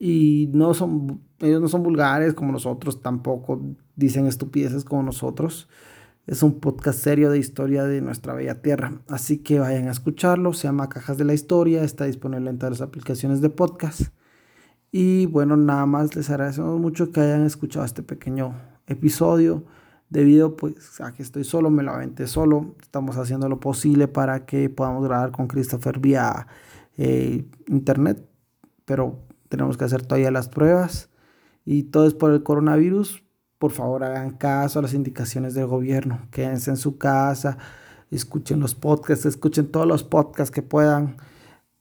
y 0.00 0.50
no 0.52 0.74
son, 0.74 1.22
ellos 1.42 1.60
no 1.60 1.68
son 1.68 1.82
vulgares 1.82 2.34
como 2.34 2.52
nosotros, 2.52 3.02
tampoco 3.02 3.60
dicen 3.96 4.26
estupideces 4.26 4.84
como 4.84 5.02
nosotros. 5.02 5.68
Es 6.24 6.44
un 6.44 6.60
podcast 6.60 7.00
serio 7.00 7.30
de 7.30 7.38
historia 7.38 7.82
de 7.82 8.00
nuestra 8.00 8.32
bella 8.32 8.62
tierra. 8.62 9.00
Así 9.08 9.38
que 9.38 9.58
vayan 9.58 9.88
a 9.88 9.90
escucharlo. 9.90 10.52
Se 10.52 10.68
llama 10.68 10.88
Cajas 10.88 11.18
de 11.18 11.24
la 11.24 11.34
Historia. 11.34 11.82
Está 11.82 12.04
disponible 12.04 12.48
en 12.48 12.58
todas 12.58 12.78
las 12.78 12.80
aplicaciones 12.80 13.40
de 13.40 13.50
podcast. 13.50 14.02
Y 14.92 15.26
bueno, 15.26 15.56
nada 15.56 15.84
más 15.84 16.14
les 16.14 16.30
agradecemos 16.30 16.78
mucho 16.78 17.10
que 17.10 17.20
hayan 17.20 17.44
escuchado 17.44 17.84
este 17.84 18.04
pequeño 18.04 18.54
episodio. 18.86 19.64
Debido 20.10 20.54
pues 20.54 21.00
a 21.00 21.12
que 21.12 21.24
estoy 21.24 21.42
solo, 21.42 21.70
me 21.70 21.82
lo 21.82 21.90
aventé 21.90 22.28
solo. 22.28 22.76
Estamos 22.80 23.16
haciendo 23.16 23.48
lo 23.48 23.58
posible 23.58 24.06
para 24.06 24.46
que 24.46 24.70
podamos 24.70 25.02
grabar 25.02 25.32
con 25.32 25.48
Christopher 25.48 25.98
vía 25.98 26.46
eh, 26.96 27.44
internet. 27.66 28.24
Pero 28.84 29.18
tenemos 29.48 29.76
que 29.76 29.86
hacer 29.86 30.02
todavía 30.02 30.30
las 30.30 30.48
pruebas 30.48 31.08
y 31.64 31.84
todo 31.84 32.06
es 32.06 32.14
por 32.14 32.32
el 32.32 32.42
coronavirus. 32.42 33.22
Por 33.58 33.70
favor, 33.70 34.04
hagan 34.04 34.32
caso 34.32 34.78
a 34.78 34.82
las 34.82 34.94
indicaciones 34.94 35.54
del 35.54 35.66
gobierno. 35.66 36.20
Quédense 36.30 36.70
en 36.70 36.76
su 36.76 36.98
casa, 36.98 37.58
escuchen 38.10 38.60
los 38.60 38.74
podcasts, 38.74 39.26
escuchen 39.26 39.68
todos 39.68 39.86
los 39.86 40.02
podcasts 40.04 40.50
que 40.50 40.62
puedan. 40.62 41.16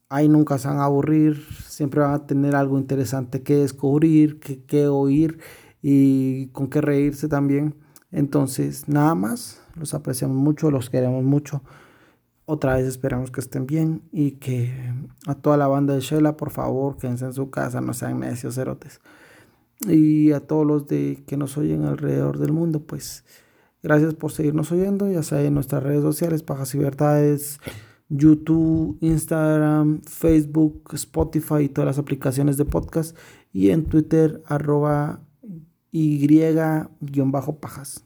Ahí 0.09 0.27
nunca 0.27 0.57
se 0.57 0.67
van 0.67 0.79
a 0.79 0.85
aburrir, 0.85 1.45
siempre 1.67 2.01
van 2.01 2.13
a 2.13 2.27
tener 2.27 2.55
algo 2.55 2.77
interesante 2.77 3.41
que 3.41 3.55
descubrir, 3.55 4.39
que, 4.39 4.63
que 4.63 4.87
oír 4.87 5.39
y 5.81 6.47
con 6.47 6.67
qué 6.69 6.81
reírse 6.81 7.27
también. 7.27 7.75
Entonces, 8.11 8.87
nada 8.89 9.15
más, 9.15 9.61
los 9.75 9.93
apreciamos 9.93 10.37
mucho, 10.37 10.69
los 10.69 10.89
queremos 10.89 11.23
mucho. 11.23 11.63
Otra 12.45 12.75
vez 12.75 12.85
esperamos 12.85 13.31
que 13.31 13.39
estén 13.39 13.65
bien 13.65 14.03
y 14.11 14.31
que 14.31 14.93
a 15.27 15.35
toda 15.35 15.55
la 15.55 15.67
banda 15.67 15.93
de 15.93 16.01
Shela, 16.01 16.35
por 16.35 16.51
favor, 16.51 16.97
quédense 16.97 17.25
en 17.25 17.33
su 17.33 17.49
casa, 17.49 17.79
no 17.79 17.93
sean 17.93 18.19
necios 18.19 18.55
cerotes. 18.55 18.99
Y 19.87 20.31
a 20.31 20.41
todos 20.41 20.65
los 20.65 20.87
de 20.87 21.23
que 21.25 21.37
nos 21.37 21.57
oyen 21.57 21.85
alrededor 21.85 22.37
del 22.37 22.51
mundo, 22.51 22.81
pues 22.81 23.23
gracias 23.81 24.13
por 24.13 24.31
seguirnos 24.31 24.71
oyendo, 24.71 25.09
ya 25.11 25.23
sea 25.23 25.41
en 25.41 25.55
nuestras 25.55 25.81
redes 25.81 26.01
sociales, 26.01 26.43
Pajas 26.43 26.75
y 26.75 26.77
Verdades, 26.77 27.59
YouTube, 28.09 28.97
Instagram, 29.01 30.01
Facebook, 30.01 30.83
Spotify 30.93 31.63
y 31.63 31.69
todas 31.69 31.87
las 31.87 31.97
aplicaciones 31.97 32.57
de 32.57 32.65
podcast. 32.65 33.17
Y 33.53 33.69
en 33.71 33.85
Twitter, 33.85 34.43
arroba 34.45 35.21
y-pajas. 35.91 36.95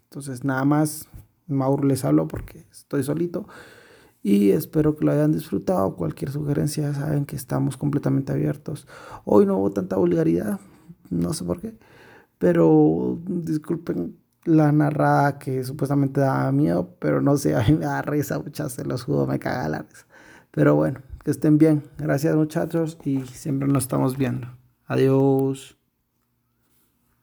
Entonces, 0.03 0.43
nada 0.43 0.63
más, 0.65 1.09
Mauro 1.47 1.87
les 1.87 2.05
hablo 2.05 2.27
porque 2.27 2.65
estoy 2.71 3.03
solito 3.03 3.47
y 4.23 4.49
espero 4.51 4.95
que 4.95 5.05
lo 5.05 5.11
hayan 5.11 5.31
disfrutado. 5.31 5.95
Cualquier 5.95 6.31
sugerencia 6.31 6.93
saben 6.93 7.25
que 7.25 7.35
estamos 7.35 7.77
completamente 7.77 8.31
abiertos. 8.31 8.87
Hoy 9.23 9.45
no 9.45 9.57
hubo 9.57 9.71
tanta 9.71 9.97
vulgaridad, 9.97 10.59
no 11.09 11.33
sé 11.33 11.43
por 11.45 11.61
qué, 11.61 11.77
pero 12.37 13.19
disculpen 13.25 14.17
la 14.45 14.71
narrada 14.71 15.39
que 15.39 15.63
supuestamente 15.63 16.21
daba 16.21 16.51
miedo, 16.51 16.95
pero 16.99 17.21
no 17.21 17.37
sé, 17.37 17.55
a 17.55 17.63
mí 17.63 17.73
me 17.73 17.85
da 17.85 18.01
risa, 18.01 18.39
muchas 18.39 18.73
se 18.73 18.85
los 18.85 19.03
juro, 19.03 19.27
me 19.27 19.39
caga 19.39 19.67
la 19.69 19.81
risa. 19.81 20.05
Pero 20.51 20.75
bueno, 20.75 21.01
que 21.23 21.31
estén 21.31 21.57
bien. 21.57 21.83
Gracias 21.97 22.35
muchachos 22.35 22.97
y 23.03 23.21
siempre 23.25 23.67
nos 23.67 23.83
estamos 23.83 24.17
viendo. 24.17 24.47
Adiós. 24.85 25.77